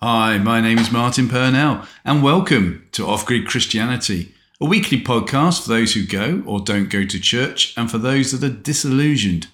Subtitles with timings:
[0.00, 5.62] Hi, my name is Martin Purnell, and welcome to Off Grid Christianity, a weekly podcast
[5.62, 9.48] for those who go or don't go to church and for those that are disillusioned.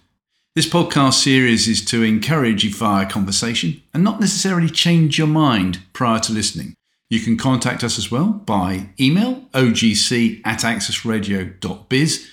[0.55, 5.79] This podcast series is to encourage you via conversation and not necessarily change your mind
[5.95, 6.75] prior to listening.
[7.09, 12.31] You can contact us as well by email ogc at accessradio.biz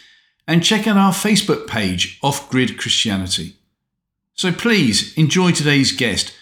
[0.49, 3.55] and check out our Facebook page, Off Grid Christianity.
[4.33, 6.33] So please enjoy today's guest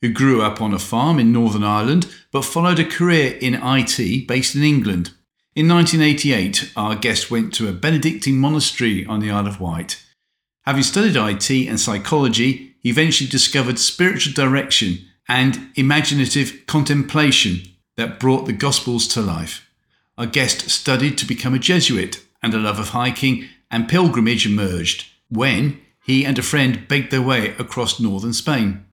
[0.00, 4.26] who grew up on a farm in Northern Ireland but followed a career in IT
[4.28, 5.12] based in England.
[5.54, 10.04] In 1988, our guest went to a Benedictine monastery on the Isle of Wight.
[10.64, 17.62] Having studied IT and psychology, he eventually discovered spiritual direction and imaginative contemplation
[17.96, 19.68] that brought the Gospels to life.
[20.16, 25.06] Our guest studied to become a Jesuit, and a love of hiking and pilgrimage emerged
[25.28, 28.84] when he and a friend begged their way across northern Spain.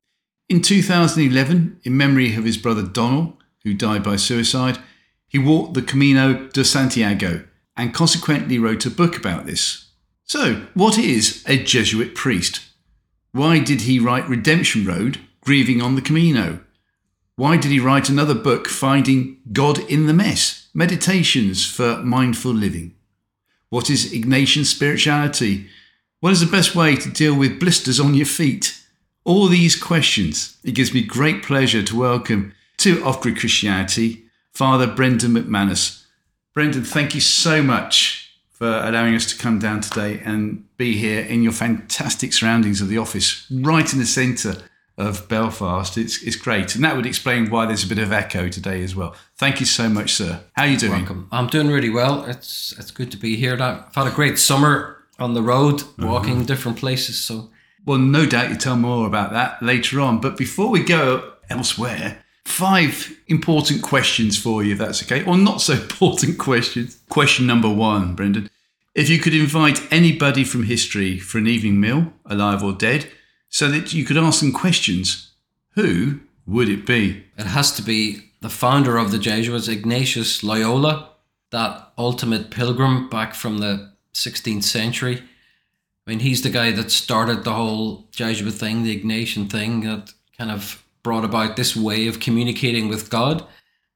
[0.47, 4.77] In 2011, in memory of his brother Donal, who died by suicide,
[5.27, 9.89] he walked the Camino de Santiago and consequently wrote a book about this.
[10.23, 12.61] So, what is a Jesuit priest?
[13.31, 16.59] Why did he write Redemption Road, Grieving on the Camino?
[17.35, 22.95] Why did he write another book, Finding God in the Mess, Meditations for Mindful Living?
[23.69, 25.67] What is Ignatian spirituality?
[26.19, 28.79] What is the best way to deal with blisters on your feet?
[29.25, 34.23] All these questions, it gives me great pleasure to welcome to Off Grid Christianity
[34.53, 36.05] Father Brendan McManus.
[36.53, 41.21] Brendan, thank you so much for allowing us to come down today and be here
[41.21, 44.57] in your fantastic surroundings of the office, right in the centre
[44.97, 45.97] of Belfast.
[45.97, 46.75] It's, it's great.
[46.75, 49.15] And that would explain why there's a bit of echo today as well.
[49.37, 50.41] Thank you so much, sir.
[50.53, 50.99] How are you doing?
[50.99, 51.27] Welcome.
[51.31, 52.23] I'm doing really well.
[52.25, 53.61] It's it's good to be here.
[53.61, 56.45] I've had a great summer on the road, walking mm-hmm.
[56.45, 57.19] different places.
[57.21, 57.49] So
[57.85, 60.19] well, no doubt you'll tell more about that later on.
[60.19, 65.61] But before we go elsewhere, five important questions for you, if that's okay, or not
[65.61, 66.99] so important questions.
[67.09, 68.49] Question number one, Brendan.
[68.93, 73.07] If you could invite anybody from history for an evening meal, alive or dead,
[73.49, 75.31] so that you could ask them questions,
[75.71, 77.25] who would it be?
[77.37, 81.09] It has to be the founder of the Jesuits, Ignatius Loyola,
[81.51, 85.23] that ultimate pilgrim back from the 16th century
[86.05, 90.13] I mean, he's the guy that started the whole Jesuit thing, the Ignatian thing, that
[90.37, 93.45] kind of brought about this way of communicating with God,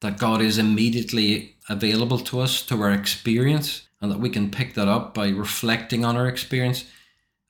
[0.00, 4.74] that God is immediately available to us, to our experience, and that we can pick
[4.74, 6.84] that up by reflecting on our experience.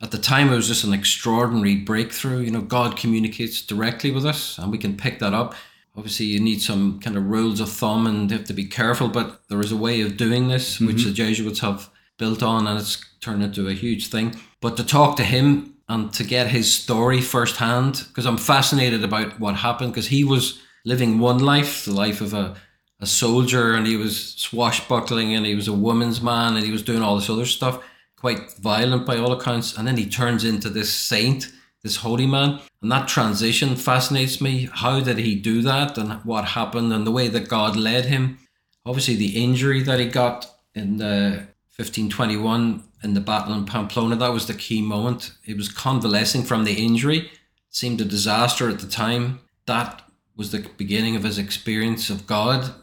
[0.03, 2.41] At the time, it was just an extraordinary breakthrough.
[2.41, 5.55] You know, God communicates directly with us, and we can pick that up.
[5.97, 9.09] Obviously, you need some kind of rules of thumb and you have to be careful,
[9.09, 10.87] but there is a way of doing this, mm-hmm.
[10.87, 11.91] which the Jesuits have
[12.21, 14.37] built on, and it's turned into a huge thing.
[14.61, 19.41] But to talk to him and to get his story firsthand, because I'm fascinated about
[19.41, 22.55] what happened, because he was living one life, the life of a,
[23.01, 26.85] a soldier, and he was swashbuckling, and he was a woman's man, and he was
[26.85, 27.83] doing all this other stuff,
[28.17, 29.77] quite violent by all accounts.
[29.77, 31.51] And then he turns into this saint,
[31.83, 32.61] this holy man.
[32.83, 34.69] And that transition fascinates me.
[34.73, 38.39] How did he do that, and what happened, and the way that God led him?
[38.85, 41.49] Obviously, the injury that he got in the
[41.81, 44.15] 1521 in the battle in Pamplona.
[44.17, 45.33] That was the key moment.
[45.43, 47.19] He was convalescing from the injury.
[47.21, 47.31] It
[47.71, 49.41] seemed a disaster at the time.
[49.65, 50.03] That
[50.37, 52.75] was the beginning of his experience of God.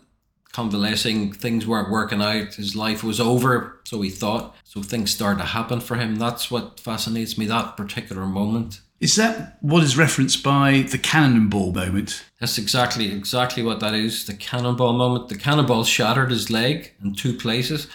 [0.52, 2.56] Convalescing, things weren't working out.
[2.56, 4.56] His life was over, so he thought.
[4.64, 6.16] So things started to happen for him.
[6.16, 8.82] That's what fascinates me, that particular moment.
[9.00, 12.26] Is that what is referenced by the cannonball moment?
[12.40, 14.26] That's exactly exactly what that is.
[14.26, 15.30] The cannonball moment.
[15.30, 17.88] The cannonball shattered his leg in two places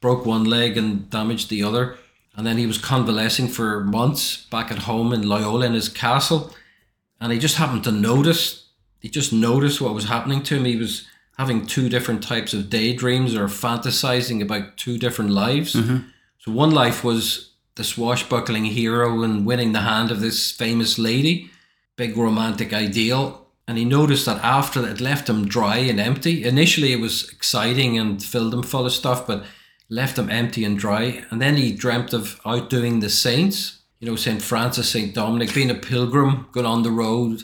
[0.00, 1.98] broke one leg and damaged the other.
[2.36, 6.54] And then he was convalescing for months back at home in Loyola in his castle.
[7.20, 8.66] And he just happened to notice,
[9.00, 10.64] he just noticed what was happening to him.
[10.64, 11.06] He was
[11.36, 15.74] having two different types of daydreams or fantasizing about two different lives.
[15.74, 16.08] Mm-hmm.
[16.38, 21.50] So one life was the swashbuckling hero and winning the hand of this famous lady,
[21.96, 23.46] big romantic ideal.
[23.66, 26.44] And he noticed that after that, it left him dry and empty.
[26.44, 29.44] Initially, it was exciting and filled him full of stuff, but
[29.90, 31.24] left him empty and dry.
[31.30, 34.42] And then he dreamt of outdoing the saints, you know, St.
[34.42, 35.14] Francis, St.
[35.14, 37.42] Dominic, being a pilgrim, going on the road,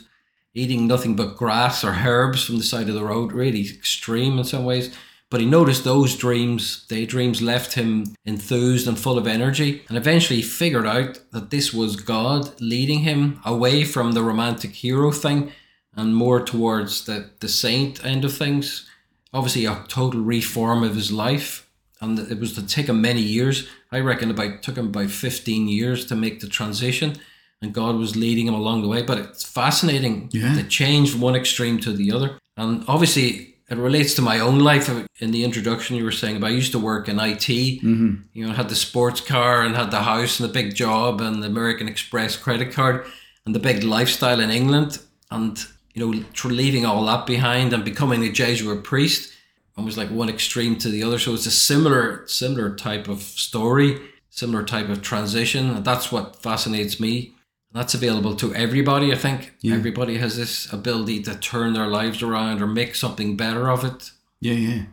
[0.53, 4.45] eating nothing but grass or herbs from the side of the road, really extreme in
[4.45, 4.95] some ways.
[5.29, 9.83] But he noticed those dreams, daydreams, left him enthused and full of energy.
[9.89, 14.71] And eventually he figured out that this was God leading him away from the romantic
[14.71, 15.51] hero thing
[15.95, 18.87] and more towards the, the saint end of things.
[19.33, 21.64] Obviously, a total reform of his life
[22.05, 23.67] and it was to take him many years.
[23.91, 27.17] I reckon about took him about fifteen years to make the transition.
[27.61, 29.01] and God was leading him along the way.
[29.01, 30.53] But it's fascinating Yeah.
[30.55, 32.37] the change from one extreme to the other.
[32.57, 34.89] And obviously, it relates to my own life.
[35.19, 37.47] In the introduction, you were saying about I used to work in IT.
[37.81, 38.13] Mm-hmm.
[38.33, 41.41] You know, had the sports car and had the house and the big job and
[41.41, 43.05] the American Express credit card
[43.45, 44.99] and the big lifestyle in England.
[45.31, 45.57] And
[45.93, 49.31] you know, leaving all that behind and becoming a Jesuit priest
[49.77, 51.19] almost like one extreme to the other.
[51.19, 53.99] So it's a similar, similar type of story,
[54.29, 55.69] similar type of transition.
[55.69, 57.33] And that's what fascinates me.
[57.73, 59.11] That's available to everybody.
[59.11, 63.69] I think everybody has this ability to turn their lives around or make something better
[63.69, 64.11] of it.
[64.39, 64.83] Yeah, yeah.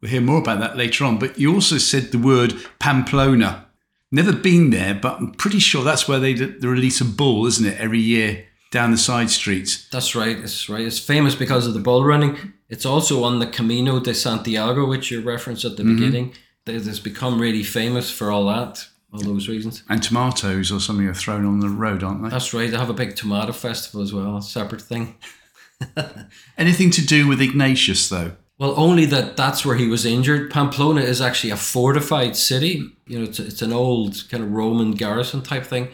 [0.00, 1.18] We'll hear more about that later on.
[1.18, 3.66] But you also said the word Pamplona.
[4.10, 7.66] Never been there, but I'm pretty sure that's where they, they release a bull, isn't
[7.66, 9.88] it, every year down the side streets.
[9.90, 10.38] That's right.
[10.38, 10.86] It's right.
[10.86, 12.54] It's famous because of the bull running.
[12.70, 15.96] It's also on the Camino de Santiago, which you referenced at the mm-hmm.
[15.96, 16.34] beginning.
[16.66, 19.82] It has become really famous for all that, all those reasons.
[19.88, 22.28] And tomatoes or something are thrown on the road, aren't they?
[22.28, 22.70] That's right.
[22.70, 25.16] They have a big tomato festival as well, a separate thing.
[26.58, 28.32] Anything to do with Ignatius, though?
[28.58, 30.50] Well, only that that's where he was injured.
[30.50, 32.84] Pamplona is actually a fortified city.
[33.06, 35.88] You know, it's, it's an old kind of Roman garrison type thing.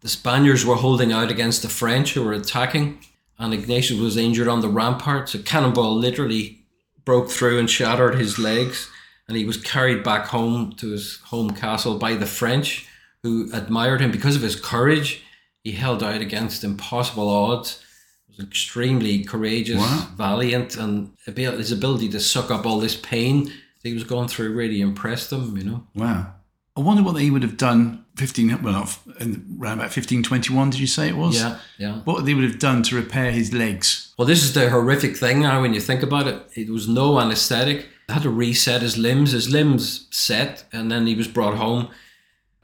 [0.00, 3.04] The Spaniards were holding out against the French who were attacking,
[3.38, 5.34] and Ignatius was injured on the ramparts.
[5.34, 6.60] A cannonball literally
[7.04, 8.90] broke through and shattered his legs,
[9.26, 12.86] and he was carried back home to his home castle by the French,
[13.22, 15.22] who admired him because of his courage.
[15.64, 17.84] He held out against impossible odds.
[18.28, 20.08] Was extremely courageous, Wow.
[20.16, 23.52] valiant, and his ability to suck up all this pain that
[23.88, 25.56] he was going through really impressed them.
[25.56, 25.86] You know.
[25.94, 26.34] Wow.
[26.78, 30.86] I wonder what he would have done 15, well, not, around about 1521, did you
[30.86, 31.34] say it was?
[31.34, 32.00] Yeah, yeah.
[32.04, 34.14] What they would have done to repair his legs.
[34.16, 36.40] Well, this is the horrific thing now when you think about it.
[36.54, 37.88] It was no anesthetic.
[38.06, 39.32] They had to reset his limbs.
[39.32, 41.88] His limbs set, and then he was brought home.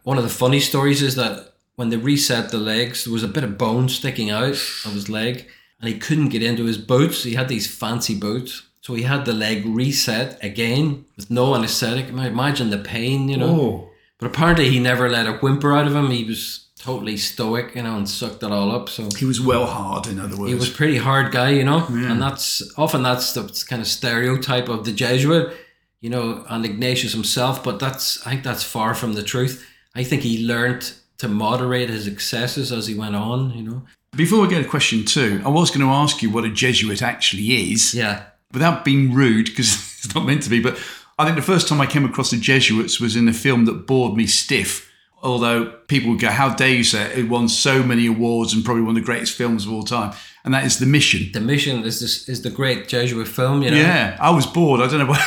[0.05, 3.28] One of the funny stories is that when they reset the legs, there was a
[3.28, 4.50] bit of bone sticking out
[4.84, 5.49] of his leg,
[5.81, 7.25] and he couldn't get into his boots.
[7.25, 8.62] He had these fancy boots.
[8.81, 12.11] So he had the leg reset again with no anesthetic.
[12.11, 13.61] Imagine the pain, you know.
[13.61, 13.90] Oh.
[14.25, 16.11] But apparently he never let a whimper out of him.
[16.11, 18.88] He was totally stoic, you know, and sucked it all up.
[18.88, 20.49] So He was well hard, in other words.
[20.49, 23.87] he was a pretty hard guy, you know, and that's often that's the kind of
[23.87, 25.55] stereotype of the Jesuit,
[26.00, 27.62] you know, and Ignatius himself.
[27.62, 29.62] But that's I think that's far from the truth.
[29.94, 33.82] I think he learned to moderate his excesses as he went on, you know.
[34.17, 37.03] Before we go to question two, I was going to ask you what a Jesuit
[37.03, 37.93] actually is.
[37.93, 38.23] Yeah,
[38.55, 40.79] without being rude, because it's not meant to be, but
[41.19, 43.87] I think the first time I came across the Jesuits was in a film that
[43.87, 44.90] bored me stiff.
[45.22, 47.19] Although people would go, How dare you say it?
[47.19, 50.12] It won so many awards and probably one of the greatest films of all time.
[50.44, 51.31] And that is The Mission.
[51.32, 53.78] the mission is this is the great Jesuit film, you know.
[53.78, 54.82] Yeah, I was bored.
[54.82, 55.16] I don't know why.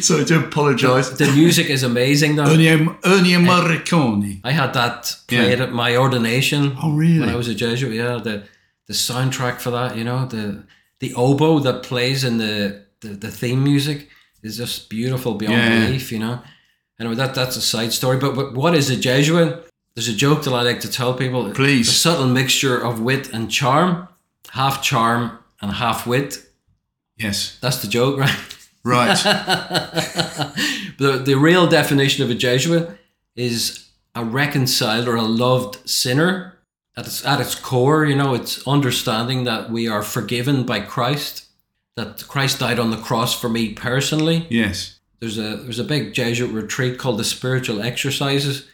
[0.00, 1.10] so I do apologise.
[1.10, 2.44] The music is amazing though.
[2.46, 4.40] Ennio, Ennio Morricone.
[4.42, 5.64] I had that played Yeah.
[5.66, 6.76] at my ordination.
[6.82, 7.20] Oh, really?
[7.20, 8.18] When I was a Jesuit, yeah.
[8.22, 8.42] The
[8.88, 10.64] the soundtrack for that, you know, the
[11.00, 14.08] the oboe that plays in the the, the theme music
[14.42, 15.86] is just beautiful beyond Yeah.
[15.86, 16.42] belief, you know.
[17.00, 18.18] Anyway, that that's a side story.
[18.18, 19.68] But, but what is a Jesuit?
[19.94, 21.50] There's a joke that I like to tell people.
[21.52, 21.88] Please.
[21.88, 24.08] A subtle mixture of wit and charm,
[24.50, 26.44] half charm and half wit.
[27.16, 28.56] Yes, That's the joke, right?
[28.84, 29.16] right.
[30.98, 32.88] the, the real definition of a Jesuit
[33.34, 36.54] is a reconciled or a loved sinner.
[36.96, 41.44] At its, at its core, you know, it's understanding that we are forgiven by Christ,
[41.98, 44.46] that Christ died on the cross for me personally.
[44.48, 48.66] yes, There's a there's a big Jesuit retreat called the Spiritual Exercises,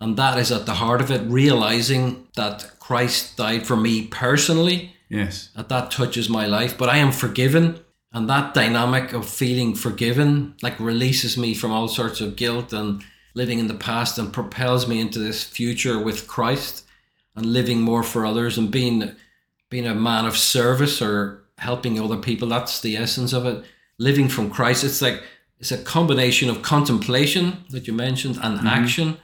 [0.00, 4.94] and that is at the heart of it, realizing that Christ died for me personally
[5.08, 5.50] yes.
[5.56, 7.80] that that touches my life but i am forgiven
[8.12, 13.02] and that dynamic of feeling forgiven like releases me from all sorts of guilt and
[13.34, 16.84] living in the past and propels me into this future with christ
[17.36, 19.14] and living more for others and being
[19.70, 22.48] being a man of service or helping other people.
[22.48, 23.64] That's the essence of it.
[23.98, 24.84] Living from christ.
[24.84, 25.22] It's like
[25.58, 28.66] it's a combination of contemplation that you mentioned and mm-hmm.
[28.66, 29.16] action.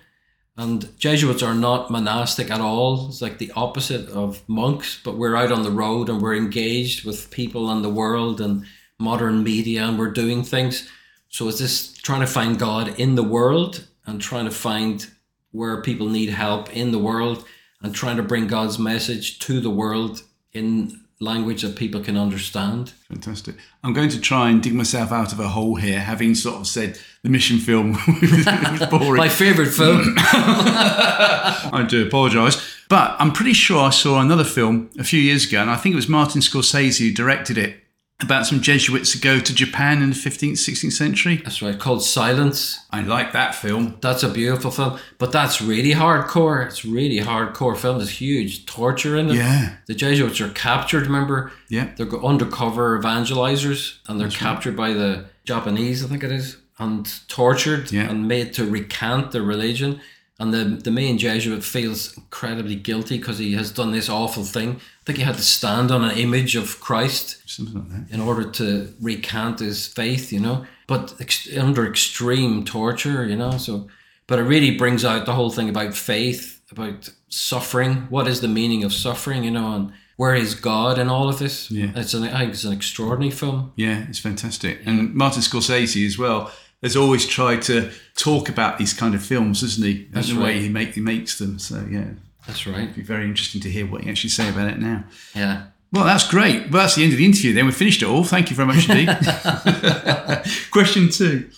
[0.57, 3.09] And Jesuits are not monastic at all.
[3.09, 7.05] It's like the opposite of monks, but we're out on the road and we're engaged
[7.05, 8.67] with people and the world and
[8.99, 10.89] modern media and we're doing things.
[11.29, 15.07] So it's just trying to find God in the world and trying to find
[15.53, 17.45] where people need help in the world
[17.83, 20.23] and trying to bring God's message to the world
[20.53, 22.95] in language that people can understand.
[23.09, 23.57] Fantastic.
[23.85, 26.67] I'm going to try and dig myself out of a hole here, having sort of
[26.67, 29.17] said the mission film was boring.
[29.17, 30.15] My favorite film.
[30.17, 32.79] I do apologise.
[32.89, 35.93] But I'm pretty sure I saw another film a few years ago, and I think
[35.93, 37.80] it was Martin Scorsese who directed it.
[38.23, 41.37] About some Jesuits who go to Japan in the 15th, 16th century.
[41.37, 42.79] That's right, called Silence.
[42.91, 43.97] I like that film.
[44.01, 46.67] That's a beautiful film, but that's really hardcore.
[46.67, 47.99] It's really hardcore film.
[47.99, 49.37] There's huge torture in it.
[49.37, 49.75] Yeah.
[49.87, 51.53] The Jesuits are captured, remember?
[51.69, 51.91] Yeah.
[51.97, 57.91] They're undercover evangelizers and they're captured by the Japanese, I think it is, and tortured
[57.93, 58.11] Yeah.
[58.11, 60.01] and made to recant their religion.
[60.41, 64.77] And the, the main Jesuit feels incredibly guilty because he has done this awful thing.
[64.77, 68.95] I think he had to stand on an image of Christ like in order to
[69.03, 73.59] recant his faith, you know, but ex- under extreme torture, you know.
[73.59, 73.89] So,
[74.27, 78.07] but it really brings out the whole thing about faith, about suffering.
[78.09, 81.39] What is the meaning of suffering, you know, and where is God in all of
[81.39, 81.71] this?
[81.71, 81.93] Yeah.
[81.95, 83.73] it's an I think it's an extraordinary film.
[83.77, 84.81] Yeah, it's fantastic.
[84.87, 86.51] And Martin Scorsese as well
[86.83, 90.09] has always tried to talk about these kind of films, isn't he?
[90.11, 91.59] That's the way he, make, he makes them.
[91.59, 92.11] So, yeah,
[92.47, 92.85] That's right.
[92.85, 95.05] it'd be very interesting to hear what you actually say about it now.
[95.35, 95.67] Yeah.
[95.93, 96.71] Well, that's great.
[96.71, 97.67] Well, that's the end of the interview then.
[97.67, 98.23] we've finished it all.
[98.25, 99.09] Thank you very much indeed.
[100.71, 101.51] Question two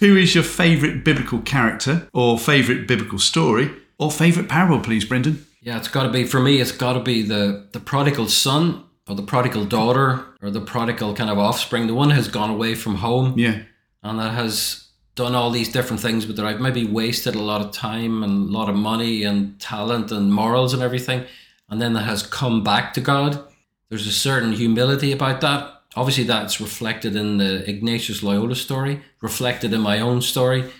[0.00, 5.44] Who is your favourite biblical character or favourite biblical story or favourite parable, please, Brendan?
[5.60, 6.60] Yeah, it's got to be for me.
[6.60, 11.14] It's got to be the the prodigal son or the prodigal daughter or the prodigal
[11.14, 11.86] kind of offspring.
[11.86, 13.38] The one who has gone away from home.
[13.38, 13.62] Yeah.
[14.04, 14.84] And that has
[15.14, 18.48] done all these different things, but that I've maybe wasted a lot of time and
[18.48, 21.24] a lot of money and talent and morals and everything,
[21.68, 23.42] and then that has come back to God.
[23.88, 25.70] There's a certain humility about that.
[25.96, 30.70] Obviously, that's reflected in the Ignatius Loyola story, reflected in my own story,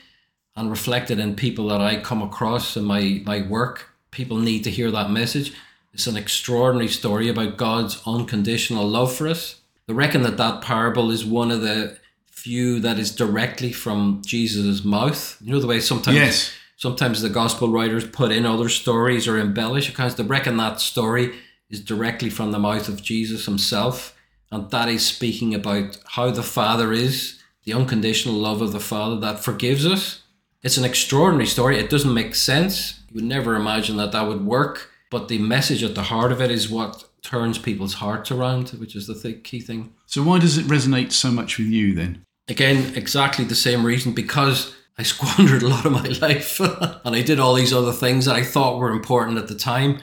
[0.57, 3.91] and reflected in people that I come across in my, my work.
[4.11, 5.55] People need to hear that message.
[5.93, 9.61] It's an extraordinary story about God's unconditional love for us.
[9.89, 11.99] I reckon that that parable is one of the
[12.45, 15.39] few that is directly from Jesus' mouth.
[15.41, 16.51] You know the way sometimes Yes.
[16.77, 21.33] sometimes the gospel writers put in other stories or embellish because they reckon that story
[21.71, 24.15] is directly from the mouth of Jesus himself.
[24.53, 29.17] And that is speaking about how the Father is, the unconditional love of the Father
[29.21, 30.21] that forgives us.
[30.63, 31.79] It's an extraordinary story.
[31.79, 33.01] It doesn't make sense.
[33.09, 34.91] You would never imagine that that would work.
[35.11, 38.95] But the message at the heart of it is what turns people's hearts around, which
[38.95, 39.93] is the th- key thing.
[40.07, 42.23] So, why does it resonate so much with you then?
[42.49, 46.61] Again, exactly the same reason because I squandered a lot of my life
[47.05, 50.01] and I did all these other things that I thought were important at the time.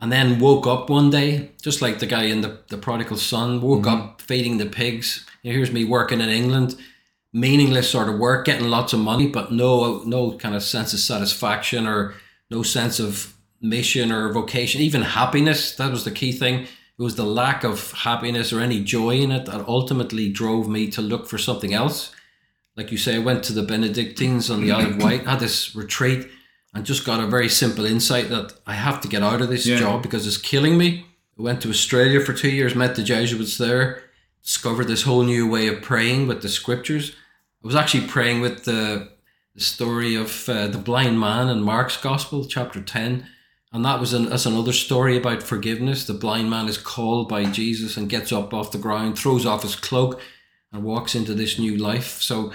[0.00, 3.62] And then woke up one day, just like the guy in the, the prodigal son,
[3.62, 4.02] woke mm-hmm.
[4.02, 5.24] up feeding the pigs.
[5.42, 6.76] You know, here's me working in England,
[7.32, 10.98] meaningless sort of work, getting lots of money, but no no kind of sense of
[10.98, 12.14] satisfaction or
[12.50, 15.74] no sense of mission or vocation, even happiness.
[15.76, 16.66] That was the key thing.
[16.98, 20.88] It was the lack of happiness or any joy in it that ultimately drove me
[20.92, 22.12] to look for something else.
[22.76, 25.74] Like you say, I went to the Benedictines on the Isle of Wight, had this
[25.74, 26.28] retreat,
[26.72, 29.66] and just got a very simple insight that I have to get out of this
[29.66, 29.78] Yeah.
[29.78, 31.06] job because it's killing me.
[31.38, 34.02] I went to Australia for two years, met the Jesuits there,
[34.42, 37.10] discovered this whole new way of praying with the scriptures.
[37.62, 39.08] I was actually praying with the,
[39.54, 43.26] the story of uh, the blind man in Mark's Gospel, chapter 10.
[43.74, 46.06] And that was an, that's another story about forgiveness.
[46.06, 49.64] The blind man is called by Jesus and gets up off the ground, throws off
[49.64, 50.20] his cloak,
[50.72, 52.22] and walks into this new life.
[52.22, 52.52] So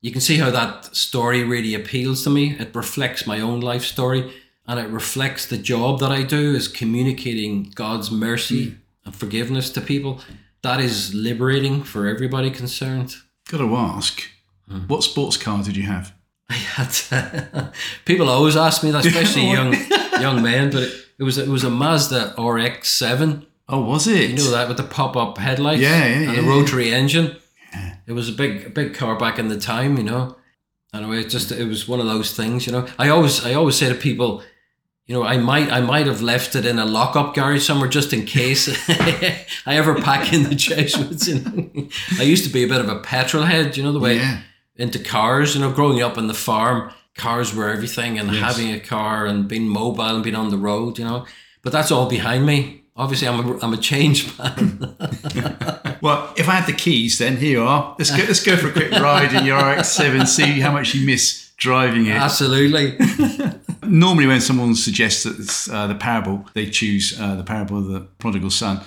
[0.00, 2.56] you can see how that story really appeals to me.
[2.60, 4.32] It reflects my own life story
[4.64, 8.74] and it reflects the job that I do is communicating God's mercy hmm.
[9.04, 10.20] and forgiveness to people.
[10.62, 13.16] That is liberating for everybody concerned.
[13.50, 14.22] Got to ask,
[14.68, 14.86] hmm.
[14.86, 16.14] what sports car did you have?
[16.48, 17.72] I had
[18.04, 19.74] people always ask me that, especially young
[20.20, 23.46] young men, but it, it was it was a Mazda RX seven.
[23.68, 24.30] Oh, was it?
[24.30, 26.48] You know that with the pop up headlights, Yeah, yeah, and the yeah.
[26.48, 27.36] rotary engine.
[28.06, 30.36] It was a big a big car back in the time, you know.
[30.92, 32.86] Anyway, it just it was one of those things, you know.
[32.98, 34.42] I always I always say to people,
[35.06, 38.12] you know, I might I might have left it in a lockup garage somewhere just
[38.12, 38.68] in case
[39.66, 41.28] I ever pack in the Jesuits.
[41.28, 41.88] You know?
[42.18, 44.40] I used to be a bit of a petrol head, you know, the way Yeah.
[44.76, 45.54] Into cars.
[45.54, 48.40] You know, growing up on the farm, cars were everything, and Yes.
[48.56, 50.98] having a car and being mobile and being on the road.
[50.98, 51.26] You know,
[51.62, 52.78] but that's all behind me.
[52.94, 54.96] Obviously, I'm a, I'm a changed man.
[56.02, 57.94] Well, if I had the keys, then here you are.
[57.96, 58.16] Let's go.
[58.24, 60.26] Let's go for a quick ride in your RX-7.
[60.26, 62.16] See how much you miss driving it.
[62.16, 62.96] Absolutely.
[63.86, 67.86] Normally, when someone suggests that it's uh, the parable, they choose uh, the parable of
[67.86, 68.80] the prodigal son.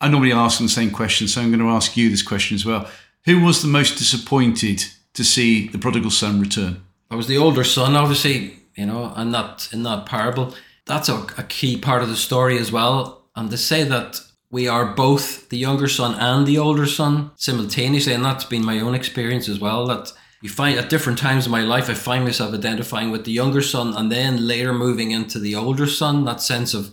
[0.00, 2.54] I normally ask them the same question, so I'm going to ask you this question
[2.54, 2.88] as well.
[3.24, 4.84] Who was the most disappointed
[5.16, 6.82] to see the prodigal son return?
[7.10, 10.54] I was the older son, obviously, you know, and that in that parable.
[10.86, 13.24] That's a, a key part of the story as well.
[13.34, 14.20] And to say that
[14.50, 18.78] we are both the younger son and the older son simultaneously, and that's been my
[18.80, 19.86] own experience as well.
[19.86, 23.32] That you find at different times in my life, I find myself identifying with the
[23.32, 26.92] younger son and then later moving into the older son, that sense of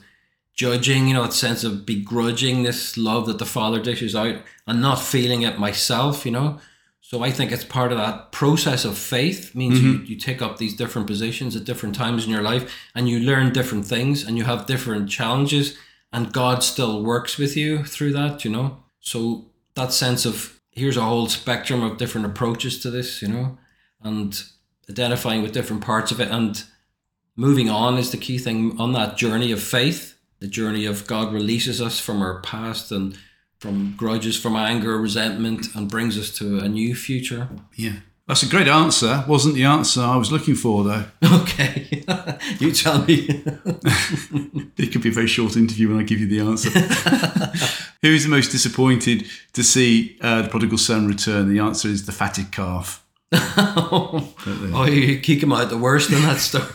[0.55, 4.37] judging, you know, that sense of begrudging this love that the Father dishes out
[4.67, 6.59] and not feeling it myself, you know.
[7.13, 10.05] So I think it's part of that process of faith means you, mm-hmm.
[10.05, 13.53] you take up these different positions at different times in your life and you learn
[13.53, 15.77] different things and you have different challenges
[16.11, 18.81] and God still works with you through that, you know.
[18.99, 23.59] So that sense of here's a whole spectrum of different approaches to this, you know,
[24.01, 24.43] and
[24.89, 26.63] identifying with different parts of it and
[27.35, 31.31] moving on is the key thing on that journey of faith, the journey of God
[31.31, 33.15] releases us from our past and
[33.63, 37.47] from grudges, from anger, resentment, and brings us to a new future.
[37.75, 37.93] Yeah.
[38.27, 39.23] That's a great answer.
[39.25, 41.05] Wasn't the answer I was looking for, though.
[41.23, 42.03] Okay,
[42.59, 43.17] you tell me.
[44.77, 46.69] It could be a very short interview when I give you the answer.
[48.01, 51.47] Who is the most disappointed to see uh, the prodigal son return?
[51.47, 53.05] The answer is the fatted calf.
[53.31, 56.65] oh, you kick him out the worst in that story.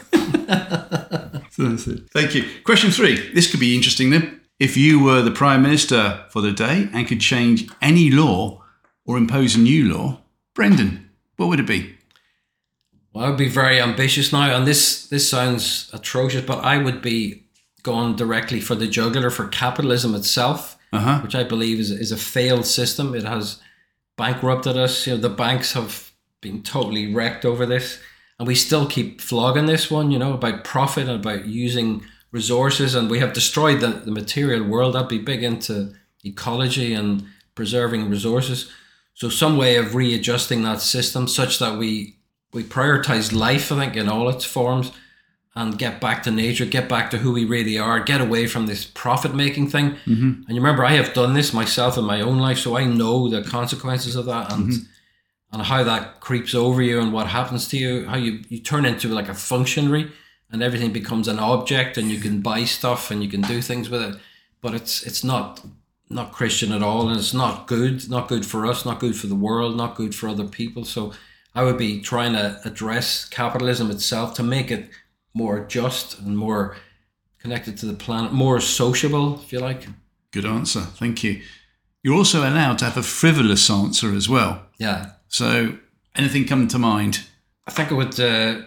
[1.51, 2.11] So that's it.
[2.13, 2.45] Thank you.
[2.65, 3.33] Question three.
[3.35, 4.41] This could be interesting then.
[4.59, 8.65] If you were the Prime Minister for the day and could change any law
[9.07, 10.21] or impose a new law,
[10.55, 11.95] Brendan, what would it be?
[13.13, 17.01] Well, I would be very ambitious now, and this this sounds atrocious, but I would
[17.01, 17.45] be
[17.83, 21.21] going directly for the jugular for capitalism itself, Uh-huh.
[21.21, 23.15] which I believe is is a failed system.
[23.15, 23.61] It has
[24.17, 25.07] bankrupted us.
[25.07, 26.11] You know, the banks have
[26.41, 27.99] been totally wrecked over this,
[28.39, 30.11] and we still keep flogging this one.
[30.11, 34.65] You know, about profit and about using resources, and we have destroyed the, the material
[34.65, 34.97] world.
[34.97, 35.95] I'd be big into
[36.25, 38.71] ecology and preserving resources.
[39.15, 42.17] So some way of readjusting that system such that we
[42.53, 44.91] we prioritize life, I think, in all its forms,
[45.55, 48.67] and get back to nature, get back to who we really are, get away from
[48.67, 49.91] this profit making thing.
[50.07, 50.45] Mm-hmm.
[50.47, 53.29] And you remember, I have done this myself in my own life, so I know
[53.29, 54.87] the consequences of that and
[55.51, 58.85] and how that creeps over you and what happens to you, how you you turn
[58.85, 60.13] into like a functionary,
[60.51, 63.91] and everything becomes an object, and you can buy stuff and you can do things
[63.91, 64.17] with it,
[64.61, 65.65] but it's it's not
[66.11, 69.27] not Christian at all, and it's not good, not good for us, not good for
[69.27, 70.85] the world, not good for other people.
[70.85, 71.13] So
[71.55, 74.89] I would be trying to address capitalism itself to make it
[75.35, 76.77] more just and more
[77.39, 79.87] connected to the planet, more sociable, if you like.
[80.31, 80.81] Good answer.
[80.81, 81.43] Thank you.
[82.03, 84.67] You're also allowed to have a frivolous answer as well.
[84.79, 85.79] Yeah, So,
[86.15, 87.27] anything come to mind?
[87.67, 88.63] I think I would uh,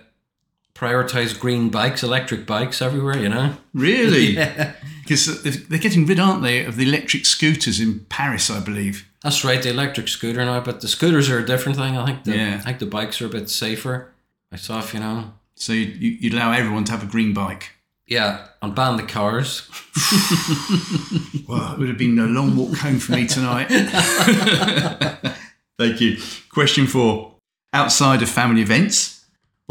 [0.81, 3.17] prioritize green bikes, electric bikes everywhere.
[3.17, 3.53] You know.
[3.73, 4.35] Really?
[4.41, 4.73] Yeah.
[5.03, 9.09] Because they're getting rid, aren't they, of the electric scooters in Paris, I believe.
[9.21, 11.97] That's right, the electric scooter now, but the scooters are a different thing.
[11.97, 12.55] I think the Yeah.
[12.55, 14.13] I think the bikes are a bit safer.
[14.51, 15.33] Myself, you know.
[15.55, 17.71] So you, you, you'd allow everyone to have a green bike.
[18.07, 19.69] Yeah, and ban the cars.
[21.47, 23.67] Well, it would have been a long walk home for me tonight.
[25.77, 26.17] Thank you.
[26.49, 27.35] Question four.
[27.73, 29.20] Outside of family events,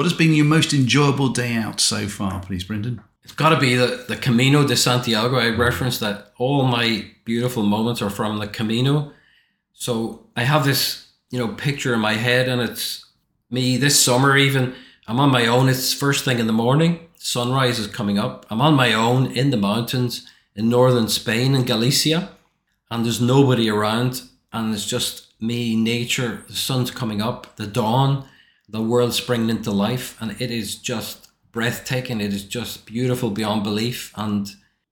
[0.01, 3.03] what has been your most enjoyable day out so far, please, Brendan?
[3.23, 5.37] It's got to be the, the Camino de Santiago.
[5.37, 9.13] I referenced that all my beautiful moments are from the Camino.
[9.75, 13.05] So I have this, you know, picture in my head, and it's
[13.51, 14.39] me this summer.
[14.39, 14.75] Even
[15.07, 15.69] I'm on my own.
[15.69, 17.01] It's first thing in the morning.
[17.19, 18.47] Sunrise is coming up.
[18.49, 22.31] I'm on my own in the mountains in northern Spain in Galicia,
[22.91, 26.43] and there's nobody around, and it's just me, nature.
[26.49, 28.27] The sun's coming up, the dawn,
[28.71, 32.21] the world springing into life, and it is just breathtaking.
[32.21, 34.13] It is just beautiful beyond belief.
[34.17, 34.49] And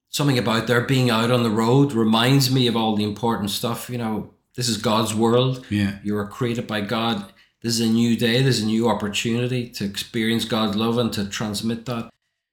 [0.08, 3.88] something about there being out on the road reminds me of all the important stuff.
[3.88, 5.64] You know, this is God's world.
[5.70, 5.98] Yeah.
[6.02, 7.32] You were created by God.
[7.62, 8.42] This is a new day.
[8.42, 12.10] This is a new opportunity to experience God's love and to transmit that.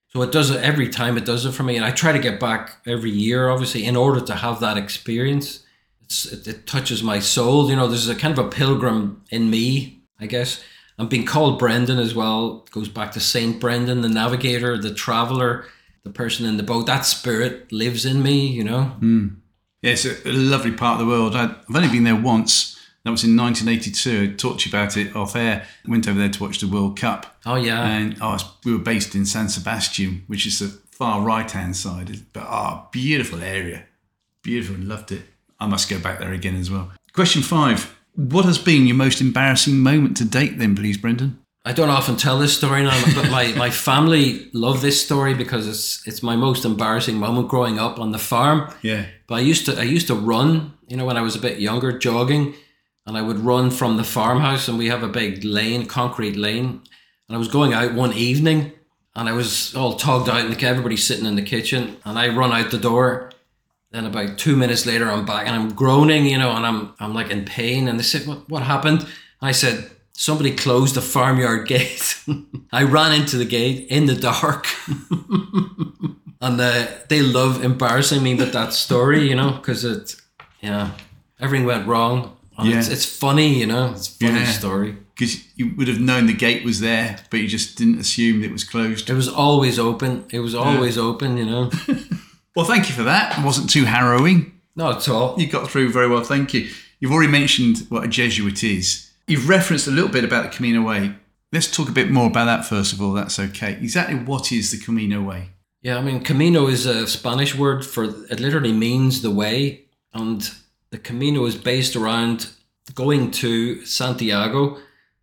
[0.08, 1.16] So it does it every time.
[1.16, 3.96] It does it for me, and I try to get back every year, obviously, in
[3.96, 5.64] order to have that experience.
[6.02, 7.68] It's, it, it touches my soul.
[7.68, 10.62] You know, there's a kind of a pilgrim in me, I guess.
[10.98, 12.66] I'm being called Brendan as well.
[12.70, 15.66] Goes back to Saint Brendan, the navigator, the traveler,
[16.04, 16.86] the person in the boat.
[16.86, 18.46] That spirit lives in me.
[18.46, 18.92] You know.
[19.82, 21.36] Yeah, it's a, lovely part of the world.
[21.36, 22.74] I've only been there once.
[23.04, 24.32] That was in 1982.
[24.32, 25.64] I talked to you about it off air.
[25.86, 27.36] I went over there to watch the World Cup.
[27.46, 27.86] Oh yeah.
[27.86, 32.32] And oh, we were based in San Sebastian, which is the far right hand side.
[32.32, 33.84] But ah, beautiful area.
[34.42, 34.74] Beautiful.
[34.74, 35.22] And loved it.
[35.60, 36.90] I must go back there again as well.
[37.12, 37.95] Question five.
[38.16, 41.38] What has been your most embarrassing moment to date, then, please, Brendan?
[41.66, 45.66] I don't often tell this story now, but my, my family love this story because
[45.66, 48.72] it's it's my most embarrassing moment growing up on the farm.
[48.82, 49.06] Yeah.
[49.26, 51.58] But I used to I used to run, you know, when I was a bit
[51.58, 52.54] younger, jogging,
[53.04, 56.82] and I would run from the farmhouse, and we have a big lane, concrete lane,
[57.28, 58.72] and I was going out one evening,
[59.16, 62.52] and I was all togged out, and everybody's sitting in the kitchen, and I run
[62.52, 63.32] out the door.
[63.92, 67.14] Then about two minutes later, I'm back, and I'm groaning, you know, and I'm I'm
[67.14, 69.06] like in pain, and they said, "What what happened?"
[69.40, 69.90] I said.
[70.18, 72.24] Somebody closed the farmyard gate.
[72.72, 74.66] I ran into the gate in the dark.
[76.40, 80.16] and uh, they love embarrassing me with that story, you know, because it,
[80.62, 80.92] yeah,
[81.38, 82.36] everything went wrong.
[82.62, 82.78] Yeah.
[82.78, 84.52] it's, it's funny, you know, it's a funny Yeah.
[84.52, 84.96] story.
[85.14, 88.52] Because you would have known the gate was there, but you just didn't assume it
[88.52, 89.10] was closed.
[89.10, 90.24] It was always open.
[90.30, 91.70] It was always open, you know.
[92.56, 93.38] Well, thank you for that.
[93.38, 94.58] It wasn't too harrowing.
[94.74, 95.38] Not at all.
[95.38, 96.70] You got through very well, thank you.
[96.98, 99.10] You've already mentioned what a Jesuit is.
[99.26, 101.14] You've referenced a little bit about the Camino Way.
[101.52, 103.12] Let's talk a bit more about that first of all.
[103.12, 103.72] That's okay.
[103.72, 105.50] Exactly what is the Camino Way?
[105.82, 108.40] Yeah, I mean, Camino is a Spanish word for it.
[108.40, 109.82] Literally means the way,
[110.14, 110.50] and
[110.90, 112.48] the Camino is based around
[112.94, 114.78] going to Santiago, uh,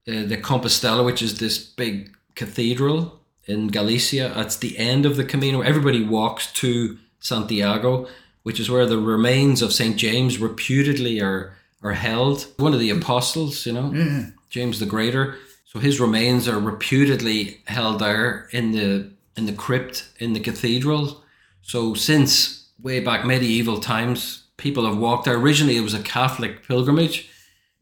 [0.05, 4.31] the Compostela, which is this big cathedral in Galicia.
[4.37, 8.07] At the end of the Camino, everybody walks to Santiago,
[8.43, 12.47] which is where the remains of Saint James reputedly are are held.
[12.57, 14.27] One of the apostles, you know, Yeah.
[14.49, 15.35] James the Greater.
[15.65, 21.23] So his remains are reputedly held there in the in the crypt in the cathedral.
[21.61, 25.35] So since way back medieval times, people have walked there.
[25.37, 27.29] Originally, it was a Catholic pilgrimage.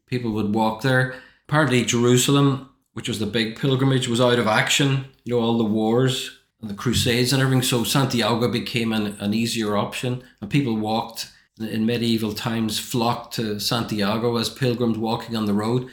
[0.06, 1.14] People would walk there.
[1.48, 5.04] Apparently, Jerusalem, which was the big pilgrimage, was out of action.
[5.24, 7.62] You know, all the wars the Crusades and everything.
[7.62, 13.58] So Santiago became an, an easier option, and people walked in medieval times, flocked to
[13.60, 15.88] Santiago as pilgrims walking on the road.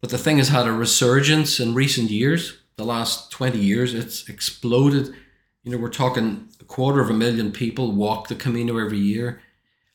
[0.00, 2.58] But the thing has had a resurgence in recent years.
[2.76, 5.14] The last 20 years, it's exploded.
[5.64, 9.40] You know, we're talking a quarter of a million people walk the Camino every year.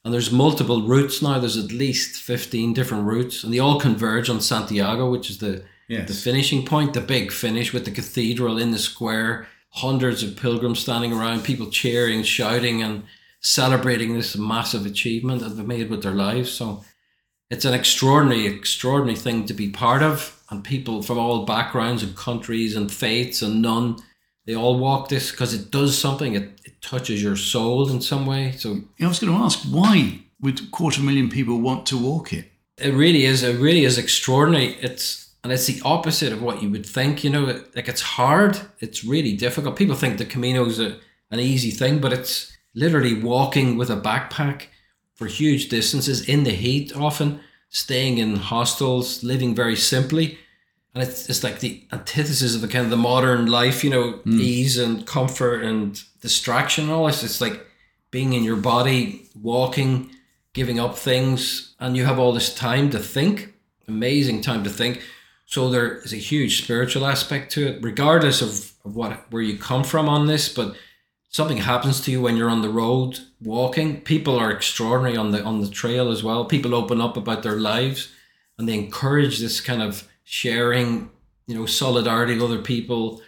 [0.04, 1.40] And there's multiple routes now.
[1.40, 5.64] There's at least 15 different routes, and they all converge on Santiago, which is the,
[5.88, 6.08] Yes.
[6.08, 10.80] the finishing point, the big finish with the cathedral in the square, hundreds of pilgrims
[10.80, 13.04] standing around, people cheering, shouting, and
[13.42, 16.52] celebrating this massive achievement that they've made with their lives.
[16.52, 16.84] So
[17.50, 20.42] it's an extraordinary, extraordinary thing to be part of.
[20.50, 23.98] And people from all backgrounds and countries and faiths and none,
[24.46, 26.36] they all walk this because it does something.
[26.36, 28.52] It, it touches your soul in some way.
[28.52, 32.34] So I was going to ask, why would a quarter million people want to walk
[32.34, 32.52] it?
[32.78, 33.44] it really is.
[33.44, 34.76] It really is extraordinary.
[34.82, 37.24] It's and it's the opposite of what you would think.
[37.24, 38.60] You know, like it's hard.
[38.80, 39.76] It's really difficult.
[39.76, 40.98] People think the Camino is a,
[41.30, 44.64] an easy thing, but it's literally walking with a backpack
[45.14, 50.40] for huge distances in the heat, often staying in hostels, living very simply.
[50.96, 54.14] And it's, it's like the antithesis of the kind of the modern life, you know,
[54.14, 54.40] hmm.
[54.40, 57.22] ease and comfort and distraction and all this.
[57.22, 57.68] It's like
[58.10, 60.10] being in your body, walking,
[60.54, 63.54] giving up things, and you have all this time to think.
[63.88, 65.04] Amazing time to think.
[65.46, 69.58] So there is a huge spiritual aspect to it, regardless of, of what where you
[69.58, 70.52] come from on this.
[70.52, 70.76] But
[71.30, 74.02] something happens to you when you're on the road walking.
[74.02, 76.46] People are extraordinary on the on the trail as well.
[76.46, 78.12] People open up about their lives
[78.58, 81.10] and they encourage this kind of sharing,
[81.48, 83.22] you know, solidarity with other people.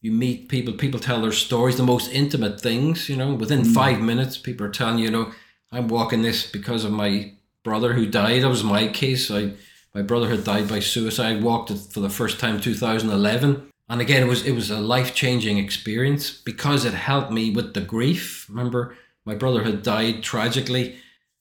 [0.00, 3.72] You meet people, people tell their stories, the most intimate things, you know, within mm.
[3.72, 5.32] five minutes, people are telling you, you know,
[5.70, 7.32] I'm walking this because of my
[7.62, 8.42] brother who died.
[8.42, 9.30] That was my case.
[9.30, 9.52] I
[9.94, 11.42] my brother had died by suicide.
[11.42, 13.68] Walked it for the first time 2011.
[13.88, 17.74] And again, it was it was a life changing experience because it helped me with
[17.74, 18.46] the grief.
[18.48, 20.96] Remember, my brother had died tragically,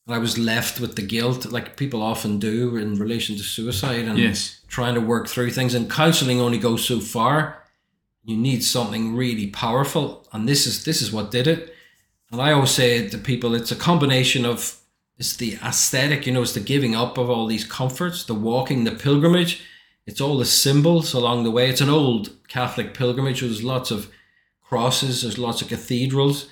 [0.06, 4.06] and I was left with the guilt, like people often do in relation to suicide,
[4.06, 4.60] and Yes.
[4.68, 5.74] trying to work through things.
[5.74, 7.64] And counselling only goes so far.
[8.26, 11.74] You need something really powerful, and this is this is what did it.
[12.32, 14.78] And I always say to people, it's a combination of
[15.22, 18.86] it's the aesthetic, you know, it's the giving up of all these comforts, the walking,
[18.86, 19.62] the pilgrimage.
[20.08, 21.70] It's all the symbols along the way.
[21.70, 23.42] It's an old Catholic pilgrimage.
[23.42, 24.12] There's lots of
[24.64, 26.50] crosses, there's lots of cathedrals,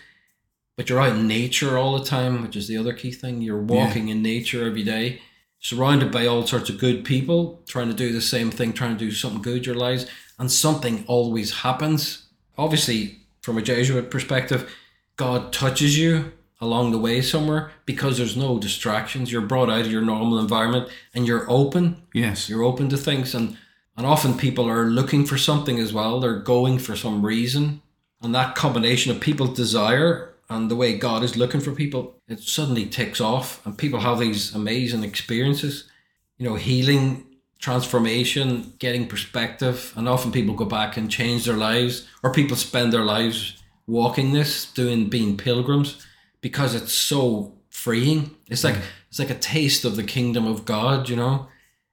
[0.75, 3.41] but you're out in nature all the time, which is the other key thing.
[3.41, 5.19] You're walking in nature every day,
[5.59, 9.03] surrounded by all sorts of good people, trying to do the same thing, trying to
[9.03, 10.05] do something good in your lives,
[10.37, 12.27] and something always happens.
[12.55, 14.71] Obviously, from a Jesuit perspective,
[15.15, 19.31] God touches you along the way somewhere because there's no distractions.
[19.31, 22.03] You're brought out of your normal environment and you're open.
[22.13, 22.49] Yes.
[22.49, 23.57] You're open to things and
[23.97, 26.21] and often people are looking for something as well.
[26.21, 27.81] They're going for some reason.
[28.21, 32.39] And that combination of people's desire and the way God is looking for people, it
[32.39, 35.89] suddenly takes off and people have these amazing experiences.
[36.37, 37.25] You know, healing,
[37.59, 42.93] transformation, getting perspective, and often people go back and change their lives, or people spend
[42.93, 46.05] their lives walking this, doing being pilgrims,
[46.41, 48.35] because it's so freeing.
[48.47, 48.83] It's like mm.
[49.09, 51.47] it's like a taste of the kingdom of God, you know,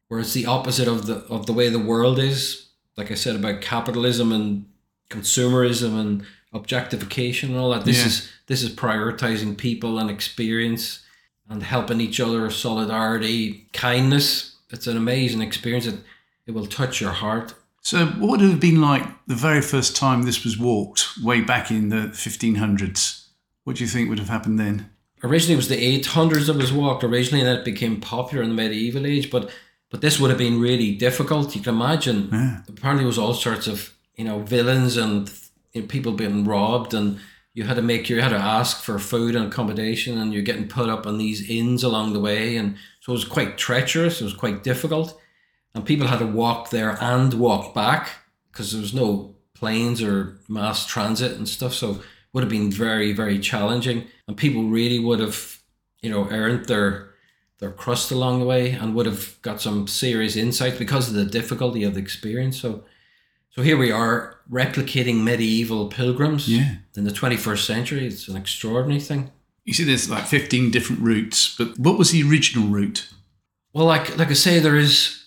[0.09, 2.69] where it's the opposite of the of the way the world is.
[2.97, 4.67] Like I said about capitalism and
[5.11, 7.85] consumerism and objectification and all that.
[7.85, 8.07] This Yeah.
[8.07, 11.01] is this is prioritizing people and experience
[11.49, 14.57] and helping each other, solidarity, kindness.
[14.71, 15.87] It's an amazing experience.
[15.87, 16.01] It
[16.47, 17.55] it will touch your heart.
[17.83, 21.41] So, what would it have been like the very first time this was walked, way
[21.41, 23.26] back in the 1500s?
[23.67, 24.91] What do you think would have happened then?
[25.25, 28.51] Originally, it was the 800s that was walked originally, and then it became popular in
[28.51, 29.29] the medieval age.
[29.29, 29.51] But
[29.91, 31.57] but this would have been really difficult.
[31.57, 32.29] You can imagine.
[32.31, 32.61] Yeah.
[32.69, 35.29] Apparently, it was all sorts of you know villains and
[35.73, 37.19] you know, people being robbed, and
[37.55, 40.69] you had to make you had to ask for food and accommodation, and you're getting
[40.69, 44.21] put up on these inns along the way, and so it was quite treacherous.
[44.21, 45.21] It was quite difficult,
[45.75, 48.11] and people had to walk there and walk back
[48.53, 51.75] because there was no planes or mass transit and stuff.
[51.75, 52.01] So
[52.33, 55.59] would have been very very challenging, and people really would have
[56.03, 57.11] you know earned their
[57.59, 61.25] their crust along the way and would have got some serious insight because of the
[61.25, 62.61] difficulty of the experience.
[62.61, 62.85] So,
[63.49, 66.75] so here we are replicating medieval pilgrims Yeah.
[66.97, 68.07] in the 21st century.
[68.07, 69.31] It's an extraordinary thing.
[69.65, 73.09] You see, there's like 15 different routes, but what was the original route?
[73.73, 75.25] Well, like like I say, there is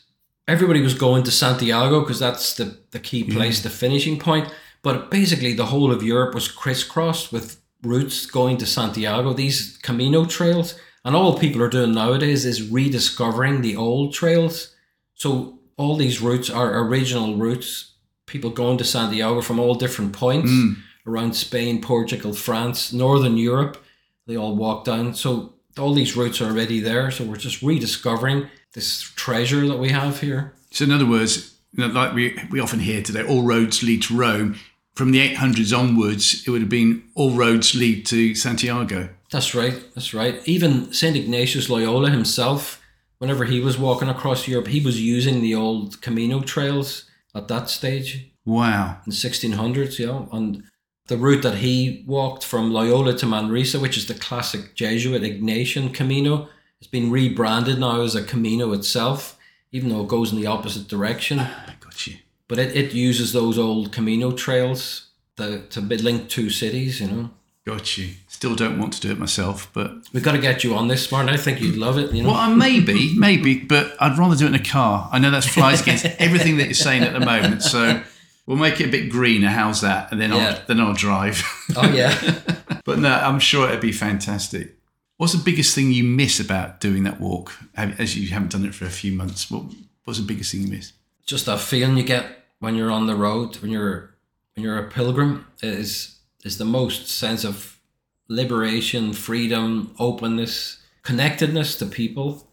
[0.48, 4.48] everybody was going to Santiago because that's the the key place, the finishing point.
[4.82, 9.34] But basically, the whole of Europe was crisscrossed with routes going to Santiago.
[9.34, 14.76] These Camino trails, and all people are doing nowadays is rediscovering the old trails.
[15.16, 17.94] So all these routes are original routes.
[18.26, 20.74] People going to Santiago from all different points hmm.
[21.08, 23.84] around Spain, Portugal, France, Northern Europe.
[24.28, 25.16] They all walk down.
[25.16, 27.12] So all these routes are already there.
[27.12, 30.54] So we're just rediscovering this treasure that we have here.
[30.72, 34.60] So, in other words, like we, we often hear today, all roads lead to Rome.
[35.00, 39.08] From the 800s onwards, it would have been all roads lead to Santiago.
[39.32, 39.82] That's right.
[39.96, 40.46] That's right.
[40.46, 41.16] Even St.
[41.16, 42.82] Ignatius Loyola himself,
[43.18, 47.70] whenever he was walking across Europe, he was using the old Camino trails at that
[47.70, 48.98] stage Wow.
[49.06, 50.26] in the 1600s, yeah.
[50.34, 50.64] and
[51.08, 55.94] the route that he walked from Loyola to Manresa, which is the classic Jesuit Ignatian
[55.94, 56.50] Camino,
[56.82, 59.40] has been rebranded now as a Camino itself,
[59.72, 61.38] even though it goes in the opposite direction.
[61.40, 62.18] Ah, I got you.
[62.50, 65.06] But it, it uses those old Camino trails
[65.38, 67.30] to, to link two cities, you know.
[67.66, 68.16] Got you.
[68.28, 71.12] Still don't want to do it myself, but We've got to get you on this,
[71.12, 71.30] Martin.
[71.30, 72.30] I think you'd love it, you know.
[72.30, 75.08] well, I maybe, maybe, but I'd rather do it in a car.
[75.12, 78.02] I know that flies against everything that you're saying at the moment, so
[78.48, 79.50] we'll make it a bit greener.
[79.50, 80.12] How's that?
[80.12, 80.58] And then Yeah.
[80.58, 81.44] I'll then I'll drive.
[81.78, 82.40] Oh, yeah.
[82.84, 84.76] but no, I'm sure it'd be fantastic.
[85.18, 87.54] What's the biggest thing you miss about doing that walk?
[87.76, 89.66] As you haven't done it for a few months, what
[90.06, 90.94] what's the biggest thing you miss?
[91.30, 92.26] just that feeling you get
[92.60, 94.16] when you're on the road when you're
[94.56, 97.80] when you're a pilgrim is is the most sense of
[98.28, 102.48] liberation freedom openness connectedness to people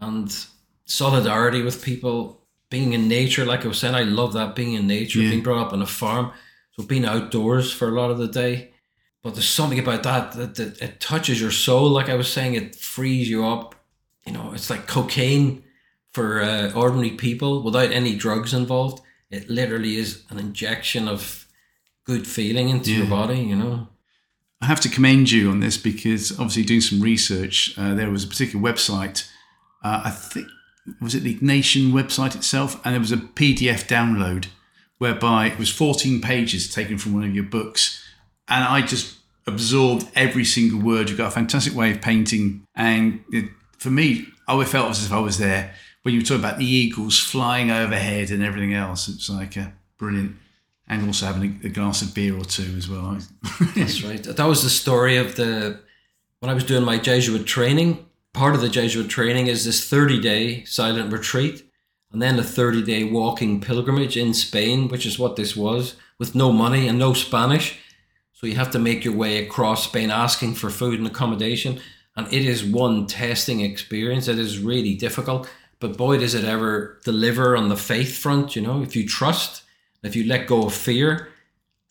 [0.00, 0.46] and
[0.84, 4.86] solidarity with people being in nature like i was saying i love that being in
[4.86, 5.30] nature Yeah.
[5.30, 6.32] being brought up on a farm
[6.72, 8.70] so being outdoors for a lot of the day
[9.22, 12.54] but there's something about that that, that it touches your soul like i was saying
[12.54, 13.74] it frees you up
[14.26, 15.62] you know it's like cocaine
[16.12, 19.02] for uh, ordinary people without any drugs involved.
[19.30, 21.46] It literally is an injection of
[22.04, 23.88] good feeling into your body, you know.
[24.62, 28.24] I have to commend you on this because obviously doing some research, uh, there was
[28.24, 29.28] a particular website.
[29.82, 30.46] Uh, I think
[31.00, 34.46] was it the Ignatian website itself, and there was a PDF download
[34.98, 38.02] whereby it was 14 pages taken from one of your books,
[38.48, 41.08] and I just absorbed every single word.
[41.08, 45.04] You've got a fantastic way of painting, and it, for me, I always felt as
[45.04, 45.74] if I was there
[46.06, 49.08] when you talking about the eagles flying overhead and everything else.
[49.08, 50.36] It's like a brilliant.
[50.86, 53.18] And also having a, a glass of beer or two as well.
[53.74, 54.22] That's right.
[54.22, 55.80] That was the story of the
[56.38, 58.06] when I was doing my Jesuit training.
[58.32, 61.68] Part of the Jesuit training is this 30 day silent retreat
[62.12, 66.36] and then a 30 day walking pilgrimage in Spain, which is what this was, with
[66.36, 67.80] no money and no Spanish.
[68.32, 71.80] So you have to make your way across Spain asking for food and accommodation.
[72.14, 74.28] And it is one testing experience.
[74.28, 75.48] It is really difficult.
[75.78, 79.62] But boy, does it ever deliver on the faith front, you know, if you trust,
[80.02, 81.28] if you let go of fear,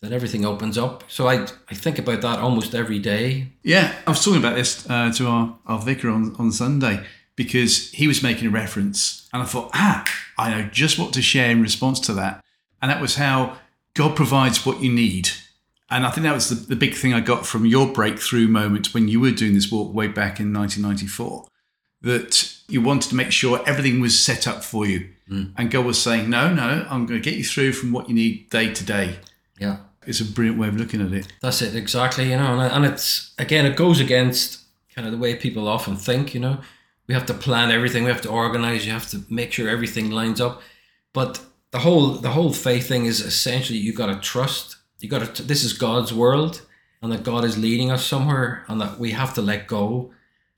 [0.00, 1.04] then everything opens up.
[1.08, 3.48] So I, I think about that almost every day.
[3.62, 7.04] Yeah, I was talking about this uh, to our, our vicar on, on Sunday
[7.36, 10.04] because he was making a reference, and I thought, ah,
[10.38, 12.42] I know just what to share in response to that.
[12.80, 13.58] And that was how
[13.94, 15.30] God provides what you need.
[15.90, 18.92] And I think that was the, the big thing I got from your breakthrough moment
[18.92, 21.46] when you were doing this walk way back in 1994
[22.06, 25.08] that you wanted to make sure everything was set up for you.
[25.28, 25.44] Hmm.
[25.56, 28.14] And God was saying, no, no, I'm going to get you through from what you
[28.14, 29.16] need day to day.
[29.58, 31.26] Yeah, It's a brilliant way of looking at it.
[31.40, 32.30] that's it exactly.
[32.30, 34.60] You know, and, and it's again, it goes against
[34.94, 36.34] kind of the way people often think.
[36.34, 36.56] You know,
[37.08, 40.10] we have to plan everything, we have to organize, you have to make sure everything
[40.10, 40.62] lines up.
[41.12, 41.40] But
[41.70, 44.76] the whole the whole faith thing is essentially you got to trust.
[45.00, 45.42] You got to.
[45.42, 46.62] This is God's world,
[47.02, 50.12] and that God is leading us somewhere, and that we have to let go.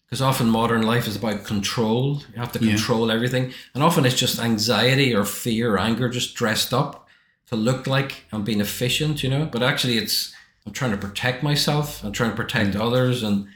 [0.09, 2.23] Because often modern life is about control.
[2.35, 2.71] You have to Yeah.
[2.71, 7.07] control everything, and often it's just anxiety or fear or anger just dressed up
[7.51, 9.47] to look like I'm being efficient, you know.
[9.53, 10.33] But actually, it's
[10.67, 12.03] I'm trying to protect myself.
[12.05, 12.81] I'm trying to protect mm.
[12.81, 13.49] others, and